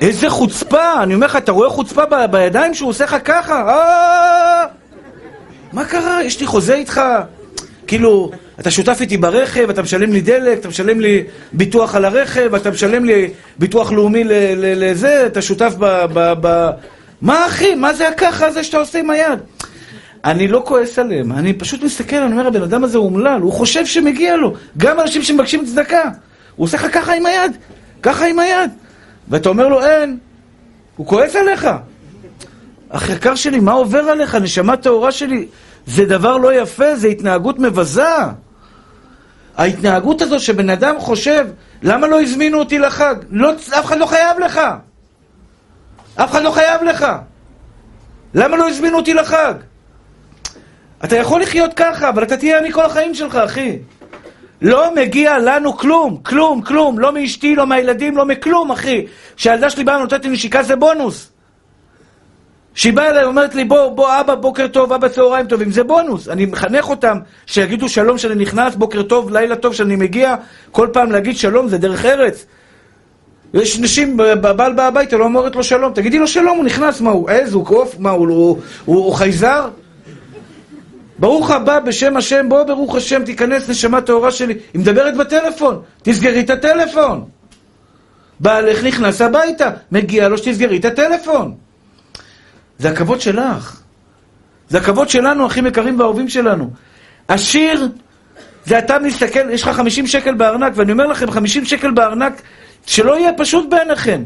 [0.02, 1.04] איזה חוצפה!
[1.04, 3.62] אני אומר לך, אתה רואה חוצפה ב- בידיים שהוא עושה לך ככה?
[3.70, 4.66] אה!
[5.74, 6.24] מה קרה?
[6.24, 7.02] יש לי חוזה איתך.
[7.88, 11.24] כאילו, אתה שותף איתי ברכב, אתה משלם לי דלק, אתה משלם לי
[11.54, 13.30] ביטוח על הרכב, אתה משלם לי
[13.60, 14.24] ביטוח לאומי
[14.58, 15.86] לזה, אתה שותף ב...
[16.14, 16.70] ב, ב...
[17.22, 17.76] מה אחי?
[17.76, 19.40] מה זה הככה הזה שאתה עושה עם היד?
[20.26, 23.86] אני לא כועס עליהם, אני פשוט מסתכל, אני אומר, הבן אדם הזה אומלל, הוא חושב
[23.86, 24.54] שמגיע לו.
[24.78, 26.04] גם אנשים שמבקשים צדקה.
[26.56, 27.52] הוא עושה לך ככה עם היד,
[28.02, 28.72] ככה עם היד.
[29.30, 30.18] ואתה אומר לו, אין.
[30.96, 31.68] הוא כועס עליך.
[32.90, 34.36] אח יקר שלי, מה עובר עליך?
[34.36, 35.48] נשמה טהורה שלי.
[35.86, 38.16] זה דבר לא יפה, זה התנהגות מבזה.
[39.58, 41.48] ההתנהגות הזו שבן אדם חושב,
[41.82, 43.16] למה לא הזמינו אותי לחג?
[43.30, 44.62] לא, אף אחד לא חייב לך.
[46.16, 47.06] אף אחד לא חייב לך.
[48.34, 49.54] למה לא הזמינו אותי לחג?
[51.04, 53.78] אתה יכול לחיות ככה, אבל אתה תהיה אני כל החיים שלך, אחי.
[54.62, 57.00] לא מגיע לנו כלום, כלום, כלום.
[57.00, 59.06] לא מאשתי, לא מהילדים, לא מכלום, אחי.
[59.36, 61.32] כשהילדה שלי באה ונותנת לי נשיקה זה בונוס.
[62.74, 66.30] כשהיא באה אליי ואומרת לי, בוא, בוא, אבא, בוקר טוב, אבא, צהריים טובים, זה בונוס.
[66.30, 70.36] אני מחנך אותם שיגידו שלום שאני נכנס, בוקר טוב, לילה טוב שאני מגיע.
[70.72, 72.46] כל פעם להגיד שלום זה דרך ארץ.
[73.54, 75.94] יש נשים, בעל בא הביתה, לא אומרת לו שלום.
[75.94, 79.14] תגידי לו שלום, הוא נכנס, מה הוא עז, הוא קוף, מה הוא, הוא, הוא, הוא
[79.14, 79.70] חייזר?
[81.22, 84.54] ברוך הבא בשם השם, בוא ברוך השם, תיכנס נשמה טהורה שלי.
[84.74, 87.26] היא מדברת בטלפון, תסגרי את הטלפון.
[88.40, 91.56] בעלך נכנס הביתה, מגיע לו שתסגרי את הטלפון.
[92.80, 93.82] זה הכבוד שלך.
[94.70, 96.70] זה הכבוד שלנו, אחים יקרים ואהובים שלנו.
[97.28, 97.88] עשיר,
[98.66, 102.42] זה אתה מסתכל, יש לך 50 שקל בארנק, ואני אומר לכם, 50 שקל בארנק,
[102.86, 104.24] שלא יהיה פשוט בעיניכם.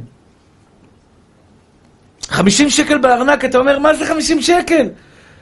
[2.28, 4.90] 50 שקל בארנק, אתה אומר, מה זה 50 שקל?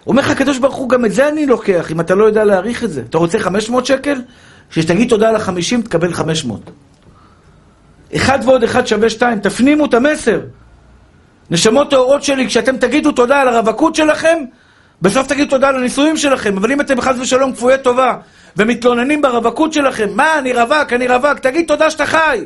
[0.07, 2.83] אומר לך הקדוש ברוך הוא, גם את זה אני לוקח, אם אתה לא יודע להעריך
[2.83, 3.01] את זה.
[3.09, 4.21] אתה רוצה 500 שקל?
[4.69, 6.71] כשתגיד תודה על ה-50, תקבל 500.
[8.15, 10.39] אחד ועוד אחד שווה שתיים, תפנימו את המסר.
[11.51, 14.37] נשמות טהורות שלי, כשאתם תגידו תודה על הרווקות שלכם,
[15.01, 18.17] בסוף תגידו תודה על הנישואים שלכם, אבל אם אתם חס ושלום כפויי טובה
[18.57, 22.45] ומתלוננים ברווקות שלכם, מה, אני רווק, אני רווק, תגיד תודה שאתה חי.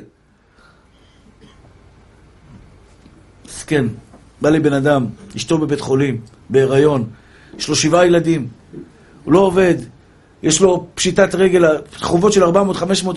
[3.46, 3.86] מסכן,
[4.42, 5.06] בא לי בן אדם,
[5.36, 7.10] אשתו בבית חולים, בהיריון,
[7.60, 8.48] יש לו שבעה ילדים,
[9.24, 9.76] הוא לא עובד,
[10.44, 12.48] יש לו פשיטת רגל, חובות של 400-500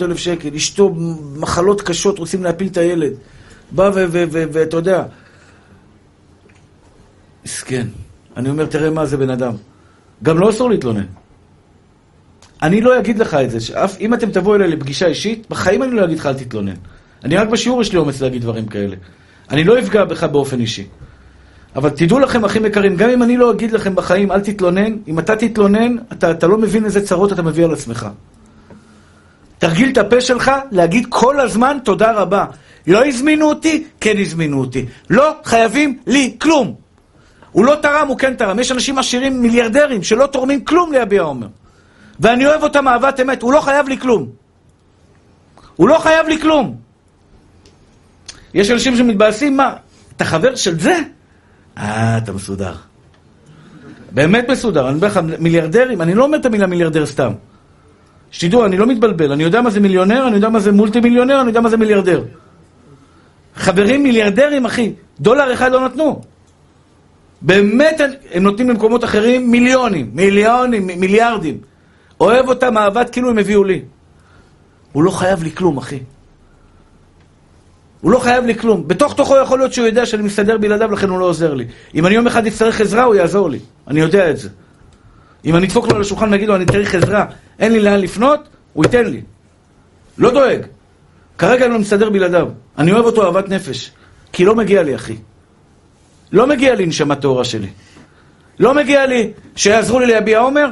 [0.01, 0.95] אלף שקל, אשתו
[1.35, 3.11] מחלות קשות, רוצים להפיל את הילד.
[3.71, 3.91] בא
[4.51, 5.03] ואתה יודע,
[7.45, 7.87] מסכן.
[8.37, 9.53] אני אומר, תראה מה זה בן אדם.
[10.23, 11.05] גם לא אסור להתלונן.
[12.61, 15.91] אני לא אגיד לך את זה, שאף, אם אתם תבואו אליי לפגישה אישית, בחיים אני
[15.91, 16.73] לא אגיד לך אל תתלונן.
[17.23, 18.95] אני רק בשיעור יש לי אומץ להגיד דברים כאלה.
[19.49, 20.87] אני לא אפגע בך באופן אישי.
[21.75, 25.19] אבל תדעו לכם, אחים יקרים, גם אם אני לא אגיד לכם בחיים, אל תתלונן, אם
[25.19, 28.07] אתה תתלונן, אתה, אתה לא מבין איזה צרות אתה מביא על עצמך.
[29.57, 32.45] תרגיל את הפה שלך להגיד כל הזמן תודה רבה.
[32.87, 34.85] לא הזמינו אותי, כן הזמינו אותי.
[35.09, 36.75] לא חייבים לי כלום.
[37.51, 38.59] הוא לא תרם, הוא כן תרם.
[38.59, 41.47] יש אנשים עשירים מיליארדרים שלא תורמים כלום ליביע עומר.
[42.19, 44.29] ואני אוהב אותם אהבת אמת, הוא לא חייב לי כלום.
[45.75, 46.75] הוא לא חייב לי כלום.
[48.53, 49.73] יש אנשים שמתבאסים, מה?
[50.15, 50.97] אתה חבר של זה?
[51.77, 52.73] אה, אתה מסודר.
[54.11, 54.89] באמת מסודר.
[54.89, 57.31] אני אומר לך, מיליארדרים, אני לא אומר את המילה מיליארדר סתם.
[58.31, 59.31] שתדעו, אני לא מתבלבל.
[59.31, 61.77] אני יודע מה זה מיליונר, אני יודע מה זה מולטי מיליונר, אני יודע מה זה
[61.77, 62.23] מיליארדר.
[63.55, 66.21] חברים מיליארדרים, אחי, דולר אחד לא נתנו.
[67.41, 68.01] באמת,
[68.31, 71.57] הם נותנים למקומות אחרים מיליונים, מיליונים, מיליארדים.
[72.19, 73.81] אוהב אותם אהבת כאילו הם הביאו לי.
[74.91, 75.99] הוא לא חייב לי כלום, אחי.
[78.01, 78.87] הוא לא חייב לי כלום.
[78.87, 81.65] בתוך תוכו יכול להיות שהוא יודע שאני מסתדר בלעדיו, לכן הוא לא עוזר לי.
[81.95, 83.59] אם אני יום אחד אצטרך עזרה, הוא יעזור לי.
[83.87, 84.49] אני יודע את זה.
[85.45, 87.25] אם אני אדפוק לו על השולחן ואגיד לו, אני צריך עזרה,
[87.59, 88.39] אין לי לאן לפנות,
[88.73, 89.21] הוא ייתן לי.
[90.17, 90.61] לא דואג.
[91.37, 92.47] כרגע אני לא מסתדר בלעדיו.
[92.77, 93.91] אני אוהב אותו אהבת נפש.
[94.33, 95.15] כי לא מגיע לי, אחי.
[96.31, 97.67] לא מגיע לי נשמה טהורה שלי.
[98.59, 100.67] לא מגיע לי שיעזרו לי להביע עומר,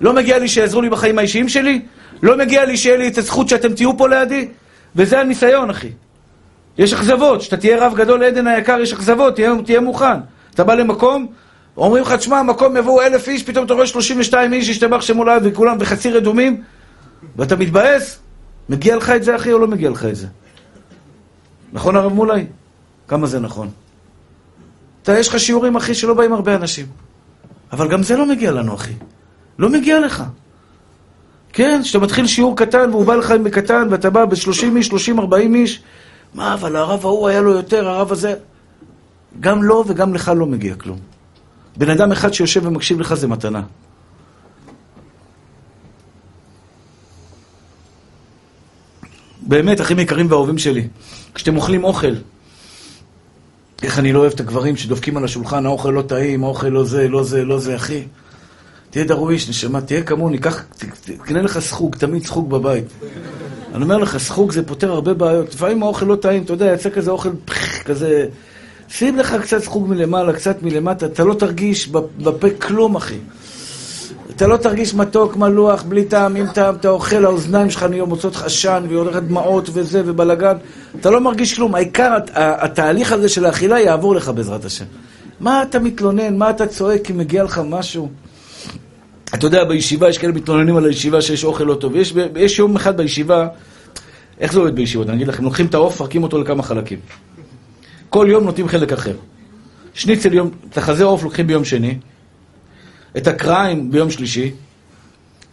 [0.00, 1.80] לא מגיע לי שיעזרו לי בחיים האישיים שלי,
[2.22, 4.48] לא מגיע לי שיהיה לי את הזכות שאתם תהיו פה לידי,
[4.96, 5.88] וזה הניסיון, אחי.
[6.78, 10.20] יש אכזבות, שאתה תהיה רב גדול לעדן היקר, יש אכזבות, תהיה, תהיה מוכן.
[10.54, 11.26] אתה בא למקום,
[11.76, 15.42] אומרים לך, תשמע, מקום יבואו אלף איש, פתאום אתה רואה 32 איש, ישתבח שמו לעד
[15.44, 16.62] וכולם וחצי רדומים,
[17.36, 18.18] ואתה מתבאס,
[18.68, 20.26] מגיע לך את זה, אחי, או לא מגיע לך את זה?
[21.72, 22.44] נכון, הרב מולי?
[23.08, 23.70] כמה זה נכון?
[25.02, 26.86] אתה, יש לך שיעורים, אחי, שלא באים הרבה אנשים.
[27.72, 28.92] אבל גם זה לא מגיע לנו, אחי.
[29.58, 30.24] לא מגיע לך.
[31.52, 35.54] כן, כשאתה מתחיל שיעור קטן והוא בא לך בקטן ואתה בא ב-30 איש, 30, 40
[35.54, 35.82] איש,
[36.34, 38.34] מה, אבל הרב ההוא היה לו יותר, הרב הזה...
[39.40, 40.98] גם לו וגם לך לא מגיע כלום.
[41.76, 43.62] בן אדם אחד שיושב ומקשיב לך זה מתנה.
[49.42, 50.88] באמת, אחים יקרים ואהובים שלי,
[51.34, 52.14] כשאתם אוכלים אוכל,
[53.82, 57.08] איך אני לא אוהב את הגברים שדופקים על השולחן, האוכל לא טעים, האוכל לא זה,
[57.08, 58.02] לא זה, לא זה, אחי.
[58.90, 60.64] תהיה דרוויש, נשמה, תהיה כמוני, קח,
[61.04, 62.84] תקנה לך סחוג, תמיד סחוג בבית.
[63.74, 65.54] אני אומר לך, סחוג זה פותר הרבה בעיות.
[65.54, 68.26] לפעמים האוכל לא טעים, אתה יודע, יצא כזה אוכל פח, כזה...
[68.88, 73.18] שים לך קצת סחוג מלמעלה, קצת מלמטה, אתה לא תרגיש בפה כלום, אחי.
[74.36, 78.36] אתה לא תרגיש מתוק, מלוח, בלי טעם, עם טעם, אתה אוכל, האוזניים שלך נהיות מוצאות
[78.36, 80.56] עשן, ויורדת דמעות וזה, ובלאגן.
[81.00, 81.74] אתה לא מרגיש כלום.
[81.74, 84.84] העיקר, התהליך הזה של האכילה יעבור לך בעזרת השם.
[85.40, 86.36] מה אתה מתלונן?
[86.36, 88.08] מה אתה צועק אם מגיע לך משהו?
[89.34, 91.96] אתה יודע, בישיבה יש כאלה מתלוננים על הישיבה שיש אוכל לא טוב.
[91.96, 93.48] יש, יש יום אחד בישיבה,
[94.40, 95.08] איך זה עובד בישיבות?
[95.08, 96.98] אני אגיד לכם, לוקחים את העוף, מפרקים אותו לכמה חלקים.
[98.08, 99.16] כל יום נותנים חלק אחר.
[99.94, 101.98] שניצל יום, את החזה עוף לוקחים ביום שני,
[103.16, 104.50] את הקריים ביום שלישי,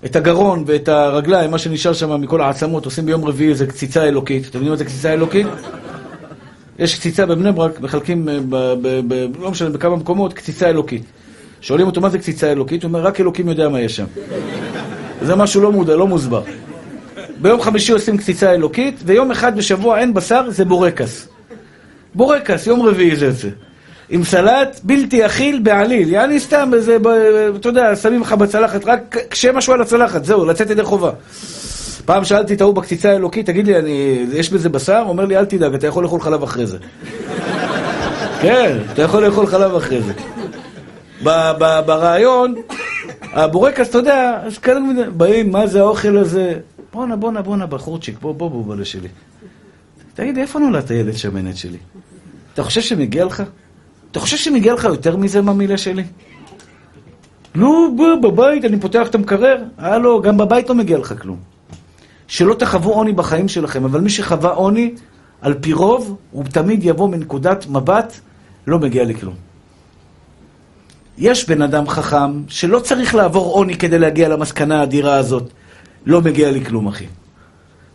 [0.06, 4.48] את הגרון ואת הרגליים, מה שנשאר שם מכל העצמות, עושים ביום רביעי איזה קציצה אלוקית.
[4.48, 5.48] אתם יודעים מה זה קציצה אלוקית?
[6.80, 11.04] יש קציצה בבני ברק, מחלקים, ב, ב, ב, לא משנה, בכמה מקומות, קציצה אלוקית.
[11.62, 14.06] שואלים אותו מה זה קציצה אלוקית, הוא אומר, רק אלוקים יודע מה יש שם.
[15.22, 16.42] זה משהו לא מודע, לא מוסבר.
[17.42, 21.28] ביום חמישי עושים קציצה אלוקית, ויום אחד בשבוע אין בשר, זה בורקס.
[22.16, 23.50] בורקס, יום רביעי זה זה.
[24.10, 26.10] עם סלט בלתי אכיל בעליל.
[26.10, 26.98] יעני סתם איזה,
[27.56, 31.12] אתה יודע, שמים לך בצלחת, רק קשה משהו על הצלחת, זהו, לצאת ידי חובה.
[32.06, 35.04] פעם שאלתי את ההוא בקציצה האלוקית, תגיד לי, אני, יש בזה בשר?
[35.08, 36.78] אומר לי, אל תדאג, אתה יכול לאכול חלב אחרי זה.
[38.42, 40.14] כן, אתה יכול לאכול חלב אחרי זה.
[41.24, 42.56] ברעיון,
[43.22, 44.80] הבורקס, אתה יודע, אז כאלה
[45.18, 46.60] באים, מה זה האוכל הזה?
[46.94, 49.08] בואנה, בואנה, בואנה, בחורצ'יק, בוא, בוא, בוא, בוא שלי.
[50.14, 51.78] תגיד, איפה נולדת ילד שמנת שלי?
[52.54, 53.44] אתה חושב שמגיע לך?
[54.12, 56.04] אתה חושב שמגיע לך יותר מזה מהמילה שלי?
[57.56, 59.64] נו, בוא, בבית אני פותח את המקרר?
[59.78, 61.38] הלו, גם בבית לא מגיע לך כלום.
[62.28, 64.94] שלא תחוו עוני בחיים שלכם, אבל מי שחווה עוני,
[65.42, 68.14] על פי רוב, הוא תמיד יבוא מנקודת מבט,
[68.68, 69.49] לא מגיע לכלום.
[71.20, 75.44] יש בן אדם חכם שלא צריך לעבור עוני כדי להגיע למסקנה האדירה הזאת.
[76.06, 77.06] לא מגיע לי כלום, אחי.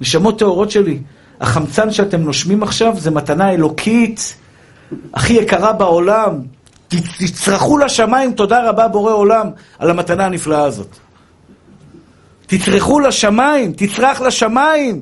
[0.01, 0.99] נשמות טהורות שלי,
[1.41, 4.37] החמצן שאתם נושמים עכשיו זה מתנה אלוקית
[5.15, 6.41] הכי יקרה בעולם.
[7.19, 10.97] תצרחו לשמיים תודה רבה בורא עולם על המתנה הנפלאה הזאת.
[12.47, 15.01] תצרחו לשמיים, תצרח לשמיים.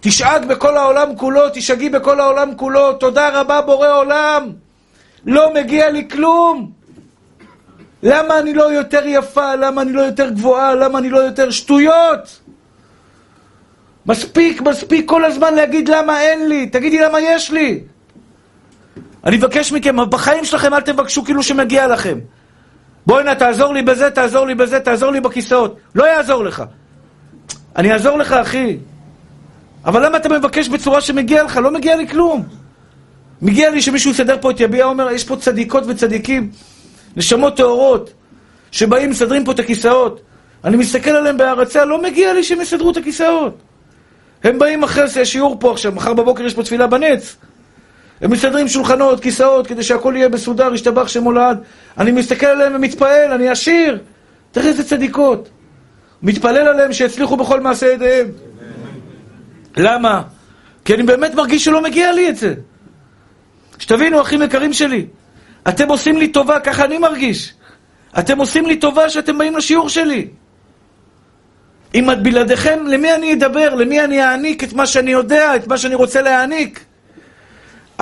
[0.00, 4.50] תשאג בכל העולם כולו, תשאגי בכל העולם כולו, תודה רבה בורא עולם.
[5.26, 6.77] לא מגיע לי כלום.
[8.02, 9.54] למה אני לא יותר יפה?
[9.54, 10.74] למה אני לא יותר גבוהה?
[10.74, 12.40] למה אני לא יותר שטויות?
[14.06, 16.66] מספיק, מספיק כל הזמן להגיד למה אין לי.
[16.66, 17.80] תגידי למה יש לי.
[19.24, 22.18] אני מבקש מכם, בחיים שלכם אל תבקשו כאילו שמגיע לכם.
[23.06, 25.76] בואי נא, תעזור לי בזה, תעזור לי בזה, תעזור לי בכיסאות.
[25.94, 26.62] לא יעזור לך.
[27.76, 28.78] אני אעזור לך, אחי.
[29.84, 31.56] אבל למה אתה מבקש בצורה שמגיע לך?
[31.56, 32.44] לא מגיע לי כלום.
[33.42, 36.50] מגיע לי שמישהו יסדר פה את יביע, אומר, יש פה צדיקות וצדיקים,
[37.16, 38.12] נשמות טהורות,
[38.70, 40.20] שבאים, מסדרים פה את הכיסאות.
[40.64, 43.58] אני מסתכל עליהם בהערצה, לא מגיע לי שהם יסדרו את הכיסאות.
[44.44, 47.36] הם באים אחרי שיעור פה עכשיו, מחר בבוקר יש פה תפילה בנץ.
[48.20, 51.58] הם מסדרים שולחנות, כיסאות, כדי שהכל יהיה מסודר, ישתבח שם הולד.
[51.98, 53.98] אני מסתכל עליהם ומתפעל, אני עשיר.
[54.52, 55.48] תראה איזה צדיקות.
[56.22, 58.26] מתפלל עליהם שיצליחו בכל מעשה ידיהם.
[59.76, 60.22] למה?
[60.84, 62.54] כי אני באמת מרגיש שלא מגיע לי את זה.
[63.78, 65.06] שתבינו, אחים יקרים שלי,
[65.68, 67.54] אתם עושים לי טובה, ככה אני מרגיש.
[68.18, 70.28] אתם עושים לי טובה שאתם באים לשיעור שלי.
[71.94, 73.74] אם את בלעדיכם, למי אני אדבר?
[73.74, 76.84] למי אני אעניק את מה שאני יודע, את מה שאני רוצה להעניק?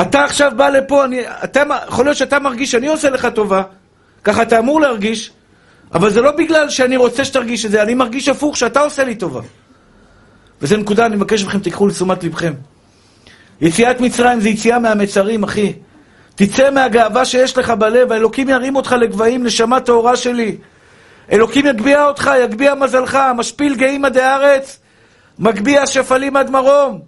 [0.00, 3.62] אתה עכשיו בא לפה, אני, אתה, יכול להיות שאתה מרגיש שאני עושה לך טובה,
[4.24, 5.30] ככה אתה אמור להרגיש,
[5.94, 9.14] אבל זה לא בגלל שאני רוצה שתרגיש את זה, אני מרגיש הפוך שאתה עושה לי
[9.14, 9.40] טובה.
[10.62, 12.52] וזו נקודה, אני מבקש מכם, תיקחו לתשומת לבכם.
[13.61, 15.72] יציאת מצרים זה יציאה מהמצרים, אחי.
[16.37, 20.57] תצא מהגאווה שיש לך בלב, האלוקים ירים אותך לגבהים, נשמה טהורה שלי.
[21.32, 24.78] אלוקים יגביה אותך, יגביה מזלך, משפיל גאים עדי ארץ,
[25.39, 27.01] מגביה שפלים עד מרום.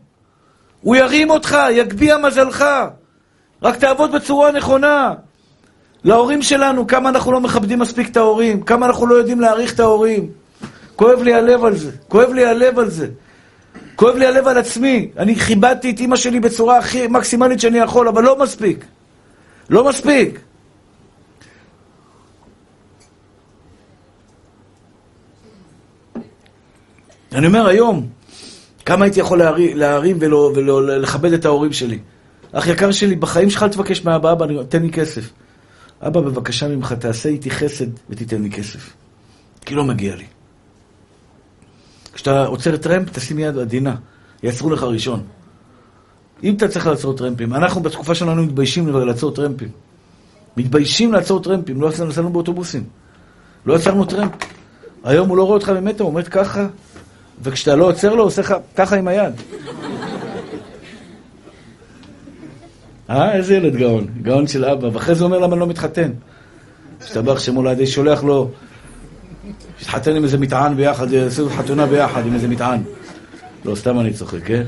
[0.81, 2.65] הוא ירים אותך, יגביה מזלך.
[3.63, 5.15] רק תעבוד בצורה נכונה.
[6.05, 9.81] להורים שלנו, כמה אנחנו לא מכבדים מספיק את ההורים, כמה אנחנו לא יודעים להעריך את
[9.81, 10.29] ההורים.
[10.97, 13.07] כואב לי הלב על זה, כואב לי הלב על זה.
[13.97, 15.11] כואב לי הלב על עצמי.
[15.19, 18.85] אני כיבדתי את אימא שלי בצורה הכי מקסימלית שאני יכול, אבל לא מספיק.
[19.71, 20.41] לא מספיק.
[27.33, 28.09] אני אומר היום,
[28.87, 29.43] כמה הייתי יכול
[29.75, 31.99] להרים ולכבד את ההורים שלי.
[32.53, 35.31] אח יקר שלי, בחיים שלך אל תבקש מאבא, אבא, תן לי כסף.
[36.03, 38.93] אבא, בבקשה ממך, תעשה איתי חסד ותיתן לי כסף.
[39.67, 40.25] כי לא מגיע לי.
[42.13, 43.95] כשאתה עוצר טרמפ, תשים יד עדינה,
[44.43, 45.23] יעצרו לך ראשון.
[46.43, 49.69] אם אתה צריך לעצור טרמפים, אנחנו בתקופה שלנו מתביישים לעצור טרמפים.
[50.57, 52.85] מתביישים לעצור טרמפים, לא נסענו באוטובוסים.
[53.67, 54.33] לא עצרנו טרמפ.
[55.05, 56.67] היום הוא לא רואה אותך במטר, הוא עומד ככה,
[57.43, 59.33] וכשאתה לא עוצר לו, הוא עושה לך ככה עם היד.
[63.11, 64.89] אה, איזה ילד גאון, גאון של אבא.
[64.93, 66.11] ואחרי זה אומר למה אני לא מתחתן.
[67.03, 68.51] השתבח שמו לידי, שולח לו,
[69.81, 72.81] התחתן עם איזה מטען ביחד, עשו חתונה ביחד עם איזה מטען.
[73.65, 74.63] לא, סתם אני צוחק, כן?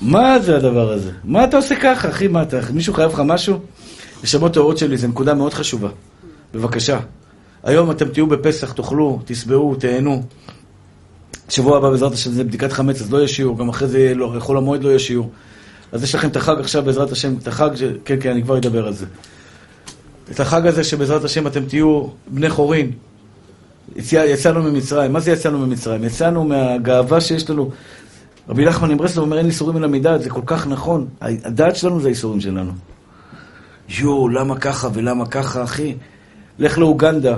[0.00, 1.10] מה זה הדבר הזה?
[1.24, 2.28] מה אתה עושה ככה, אחי?
[2.28, 2.58] מה אתה...
[2.72, 3.58] מישהו חייב לך משהו?
[4.24, 5.88] נשמות טהורות שלי, זו נקודה מאוד חשובה.
[6.54, 7.00] בבקשה.
[7.62, 10.22] היום אתם תהיו בפסח, תאכלו, תשבעו, תהנו.
[11.48, 14.34] שבוע הבא בעזרת השם זה בדיקת חמץ, אז לא יהיה שיעור, גם אחרי זה לא,
[14.38, 15.30] חול המועד לא יהיה שיעור.
[15.92, 17.82] אז יש לכם את החג עכשיו בעזרת השם, את החג, ש...
[18.04, 19.06] כן, כן, אני כבר אדבר על זה.
[20.30, 22.92] את החג הזה שבעזרת השם אתם תהיו בני חורין.
[23.96, 25.12] יצא, יצאנו ממצרים.
[25.12, 26.04] מה זה יצאנו ממצרים?
[26.04, 27.70] יצאנו מהגאווה שיש לנו.
[28.48, 31.06] רבי נחמן מברסלב אומר אין איסורים אלא מדעת, זה כל כך נכון.
[31.20, 32.72] הדעת שלנו זה האיסורים שלנו.
[33.88, 35.94] יואו, למה ככה ולמה ככה, אחי?
[36.58, 37.36] לך לאוגנדה,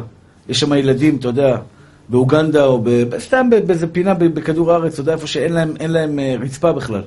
[0.48, 1.58] יש שם ילדים, אתה יודע,
[2.08, 3.18] באוגנדה או ב...
[3.18, 7.02] סתם באיזה פינה בכדור הארץ, אתה יודע, איפה שאין להם, להם אה, רצפה בכלל.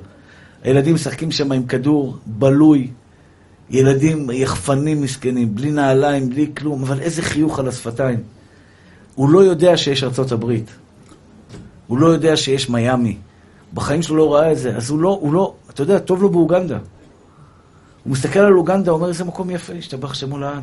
[0.62, 2.90] הילדים משחקים שם עם כדור בלוי,
[3.70, 8.18] ילדים יחפנים מסכנים, בלי נעליים, בלי כלום, אבל איזה חיוך על השפתיים.
[9.14, 10.70] הוא לא יודע שיש ארצות הברית.
[11.86, 13.16] הוא לא יודע שיש מיאמי.
[13.74, 16.30] בחיים שלו לא ראה את זה, אז הוא לא, הוא לא, אתה יודע, טוב לו
[16.30, 16.78] באוגנדה.
[18.04, 20.62] הוא מסתכל על אוגנדה, אומר, איזה מקום יפה, השתבח שמו לעם.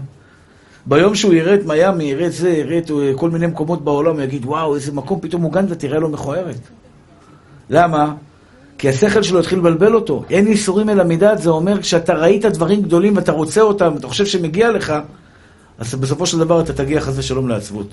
[0.86, 4.22] ביום שהוא יראה את מיאמי, יראה את זה, יראה את כל מיני מקומות בעולם, הוא
[4.22, 6.60] יגיד, וואו, איזה מקום, פתאום אוגנדה תראה לו מכוערת.
[7.70, 8.14] למה?
[8.78, 10.24] כי השכל שלו התחיל לבלבל אותו.
[10.30, 14.26] אין ייסורים אלא מדעת, זה אומר, כשאתה ראית דברים גדולים ואתה רוצה אותם, ואתה חושב
[14.26, 14.94] שמגיע לך,
[15.78, 17.88] אז בסופו של דבר אתה תגיע חס ושלום לעצבות.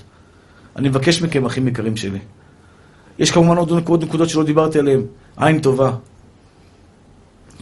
[0.75, 2.19] אני מבקש מכם, אחים יקרים שלי.
[3.21, 5.01] יש כמובן עוד נקודות, נקודות שלא דיברתי עליהן.
[5.37, 5.91] עין טובה.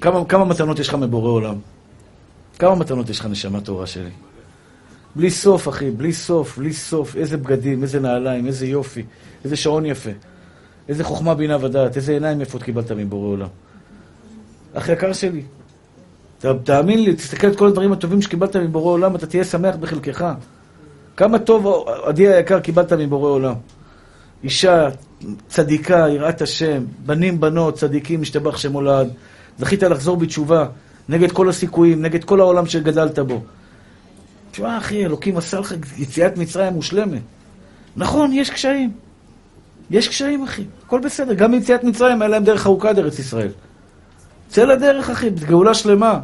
[0.02, 1.56] כמה, כמה מתנות יש לך מבורא עולם?
[2.60, 4.10] כמה מתנות יש לך, נשמה טהורה שלי?
[5.16, 7.16] בלי סוף, אחי, בלי סוף, בלי סוף.
[7.16, 9.04] איזה בגדים, איזה נעליים, איזה יופי,
[9.44, 10.10] איזה שעון יפה.
[10.90, 13.48] איזה חוכמה, בינה ודעת, איזה עיניים יפות קיבלת מבורא עולם.
[14.74, 15.44] אח יקר שלי,
[16.40, 20.26] ת, תאמין לי, תסתכל על כל הדברים הטובים שקיבלת מבורא עולם, אתה תהיה שמח בחלקך.
[21.18, 23.54] כמה טוב, עדי היקר, קיבלת מבורא עולם.
[24.44, 24.90] אישה
[25.48, 29.10] צדיקה, יראת השם, בנים, בנות, צדיקים, משתבח שם הולד.
[29.60, 30.66] זכית לחזור בתשובה
[31.10, 33.44] נגד כל הסיכויים, נגד כל העולם שגדלת בו.
[34.52, 37.22] תשמע, אחי, אלוקים עשה לך יציאת מצרים מושלמת.
[37.96, 38.92] נכון, יש קשיים.
[39.92, 40.64] יש קשיים, אחי.
[40.86, 41.34] הכל בסדר.
[41.34, 43.52] גם ביציאת מצרים היה להם דרך ארוכה עד ארץ ישראל.
[44.50, 46.20] צא לדרך, אחי, גאולה שלמה.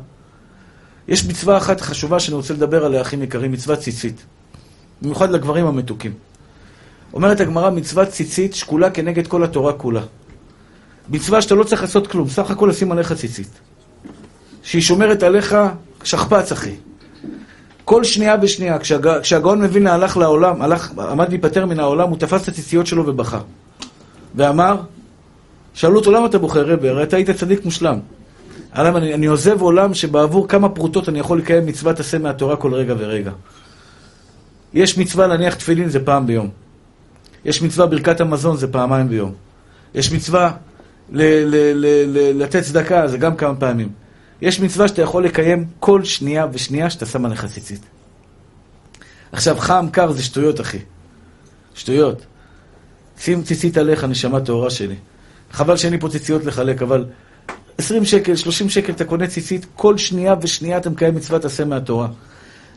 [1.08, 4.26] יש מצווה אחת חשובה שאני רוצה לדבר עליה, אחים יקרים, מצוות ציצית.
[5.02, 6.14] במיוחד לגברים המתוקים.
[7.16, 10.02] אומרת הגמרא, מצוות ציצית שקולה כנגד כל התורה כולה.
[11.10, 13.60] מצווה שאתה לא צריך לעשות כלום, סך הכל לשים עליך ציצית.
[14.64, 15.56] שהיא שומרת עליך
[16.04, 16.76] שכפ"ץ, אחי.
[17.86, 19.22] כל שנייה בשנייה, כשהג...
[19.22, 23.40] כשהגאון מווילנה הלך לעולם, הלך, עמד להיפטר מן העולם, הוא תפס את הציציות שלו ובכה.
[24.36, 24.82] ואמר,
[25.74, 28.00] שאלו אותו למה אתה בוחר רבי, הרי אתה היית צדיק מושלם.
[28.72, 32.74] עליו אני, אני עוזב עולם שבעבור כמה פרוטות אני יכול לקיים מצוות עשה מהתורה כל
[32.74, 33.32] רגע ורגע.
[34.74, 36.65] יש מצווה להניח תפילין, זה פעם ביום.
[37.46, 39.34] יש מצווה ברכת המזון, זה פעמיים ביום.
[39.96, 40.52] יש מצווה
[41.12, 43.90] ל- ל- ל- ל- לתת צדקה, זה גם כמה פעמים.
[44.42, 47.82] יש מצווה שאתה יכול לקיים כל שנייה ושנייה שאתה שם עליך ציצית.
[49.32, 50.80] עכשיו, חם, קר זה שטויות, אחי.
[51.76, 52.26] שטויות.
[53.20, 54.96] שים ציצית עליך, נשמה טהורה שלי.
[55.52, 57.06] חבל שאין לי פה ציציות לחלק, אבל
[57.78, 62.08] 20 שקל, 30 שקל אתה קונה ציצית, כל שנייה ושנייה אתה מקיים מצוות עשה מהתורה.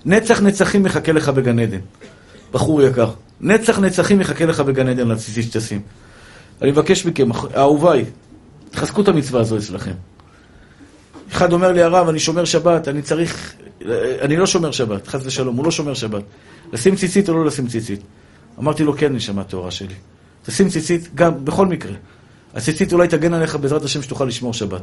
[0.04, 1.80] נצח נצחים מחכה לך בגן עדן.
[2.52, 3.10] בחור יקר.
[3.40, 5.80] נצח נצחים מחכה לך בגן עדן לציצית שתשים.
[6.62, 8.04] אני מבקש מכם, אהוביי,
[8.70, 9.92] תחזקו את המצווה הזו אצלכם.
[11.32, 13.54] אחד אומר לי, הרב, אני שומר שבת, אני צריך...
[14.20, 16.22] אני לא שומר שבת, חס ושלום, הוא לא שומר שבת.
[16.72, 18.00] לשים ציצית או לא לשים ציצית?
[18.58, 19.94] אמרתי לו, כן, נשמה טהורה שלי.
[20.42, 21.92] תשים ציצית, גם, בכל מקרה.
[22.54, 24.82] הציצית אולי תגן עליך בעזרת השם שתוכל לשמור שבת.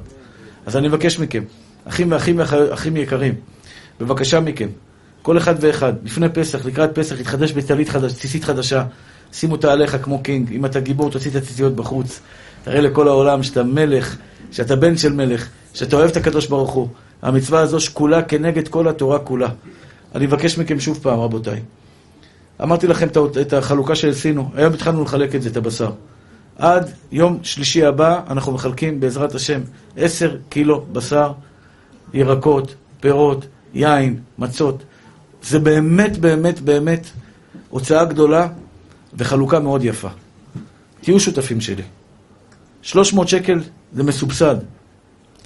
[0.66, 1.44] אז אני מבקש מכם,
[1.86, 2.40] אחים ואחים
[2.74, 3.34] אחים יקרים,
[4.00, 4.68] בבקשה מכם,
[5.26, 8.84] כל אחד ואחד, לפני פסח, לקראת פסח, יתחדש בטלית חדש, ציצית חדשה,
[9.34, 10.52] שים אותה עליך כמו קינג.
[10.52, 12.20] אם אתה גיבור, תוציא את הציציות בחוץ.
[12.64, 14.18] תראה לכל העולם שאתה מלך,
[14.52, 16.88] שאתה בן של מלך, שאתה אוהב את הקדוש ברוך הוא.
[17.22, 19.50] המצווה הזו שקולה כנגד כל התורה כולה.
[20.16, 21.62] אני מבקש מכם שוב פעם, רבותיי.
[22.64, 23.08] אמרתי לכם
[23.42, 25.92] את החלוקה שעשינו, היום התחלנו לחלק את זה, את הבשר.
[26.58, 29.62] עד יום שלישי הבא אנחנו מחלקים בעזרת השם
[29.98, 31.32] עשר קילו בשר,
[32.14, 34.84] ירקות, פירות, יין, מצות.
[35.46, 37.08] זה באמת, באמת, באמת
[37.70, 38.48] הוצאה גדולה
[39.14, 40.10] וחלוקה מאוד יפה.
[41.02, 41.84] תהיו שותפים שלי.
[42.82, 43.60] 300 שקל
[43.94, 44.56] זה מסובסד.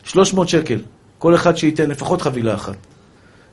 [0.04, 0.82] 300 שקל.
[1.18, 2.76] כל אחד שייתן לפחות חבילה אחת.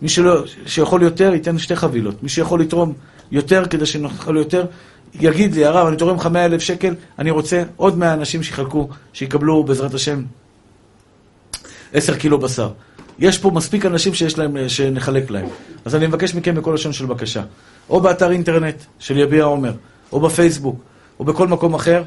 [0.02, 2.22] מי שלא, שיכול יותר, ייתן שתי חבילות.
[2.22, 2.92] מי שיכול לתרום
[3.30, 4.66] יותר כדי שנוכל יותר,
[5.14, 8.88] יגיד לי, הרב, אני תורם לך 100 אלף שקל, אני רוצה עוד 100 אנשים שיחלקו,
[9.12, 10.22] שיקבלו בעזרת השם
[11.92, 12.70] 10 קילו בשר.
[13.18, 15.46] יש פה מספיק אנשים שיש להם, שנחלק להם.
[15.84, 17.42] אז אני מבקש מכם בכל לשון של בקשה.
[17.90, 19.72] או באתר אינטרנט של יביע עומר,
[20.12, 20.80] או בפייסבוק,
[21.20, 22.02] או בכל מקום אחר,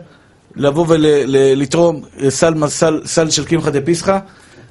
[0.55, 4.19] לבוא ולתרום סל, סל, סל של קמחא דפסחא.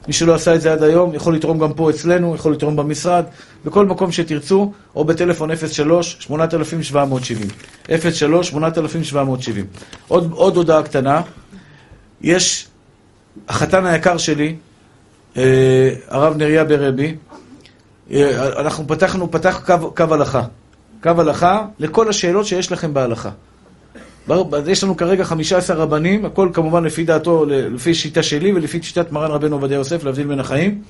[0.06, 3.24] מי שלא עשה את זה עד היום, יכול לתרום גם פה אצלנו, יכול לתרום במשרד,
[3.64, 5.54] בכל מקום שתרצו, או בטלפון 03-8770.
[7.88, 7.92] 03-8770.
[10.08, 11.20] עוד, עוד הודעה קטנה,
[12.20, 12.66] יש,
[13.48, 14.67] החתן היקר שלי, אה,
[16.08, 17.14] הרב נריה ברבי,
[18.10, 20.42] אה, אנחנו פתחנו, פתח קו, קו הלכה.
[21.02, 23.30] קו הלכה לכל השאלות שיש לכם בהלכה.
[24.66, 29.30] יש לנו כרגע 15 רבנים, הכל כמובן לפי דעתו, לפי שיטה שלי ולפי שיטת מרן
[29.30, 30.82] רבנו עובדיה יוסף, להבדיל בין החיים.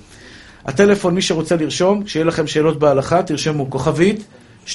[0.65, 4.25] הטלפון, מי שרוצה לרשום, כשיהיה לכם שאלות בהלכה, תרשמו כוכבית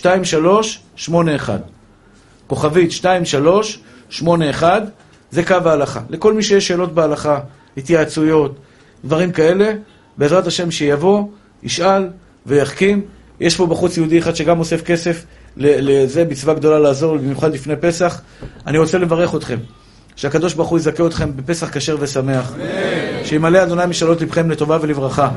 [0.05, 1.61] 2381.
[2.47, 4.83] כוכבית 2381,
[5.31, 5.99] זה קו ההלכה.
[6.09, 7.39] לכל מי שיש שאלות בהלכה,
[7.77, 8.55] התייעצויות,
[9.05, 9.71] דברים כאלה,
[10.17, 11.23] בעזרת השם שיבוא,
[11.63, 12.07] ישאל
[12.45, 13.01] ויחכים.
[13.39, 15.25] יש פה בחוץ יהודי אחד שגם אוסף כסף
[15.57, 18.21] לזה, מצווה גדולה לעזור, במיוחד לפני פסח.
[18.67, 19.57] אני רוצה לברך אתכם,
[20.15, 22.53] שהקדוש ברוך הוא יזכה אתכם בפסח כשר ושמח.
[23.23, 25.29] שימלא אדוני משאלות לבכם לטובה ולברכה.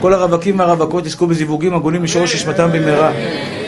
[0.00, 3.12] כל הרווקים והרווקות יזכו בזיווגים הגונים משורש נשמתם במהרה.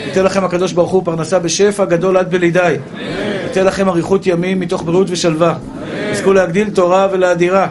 [0.05, 2.75] ייתן לכם הקדוש ברוך הוא פרנסה בשפע גדול עד בלידי.
[3.49, 5.55] ייתן לכם אריכות ימים מתוך בריאות ושלווה.
[6.11, 7.67] יזכו להגדיל תורה ולאדירה.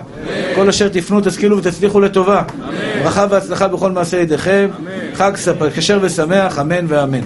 [0.54, 2.42] כל אשר תפנו תשכילו ותצליחו לטובה.
[3.02, 4.68] ברכה והצלחה בכל מעשה ידיכם.
[5.14, 5.32] חג
[5.74, 7.20] כשר ושמח, אמן ואמן.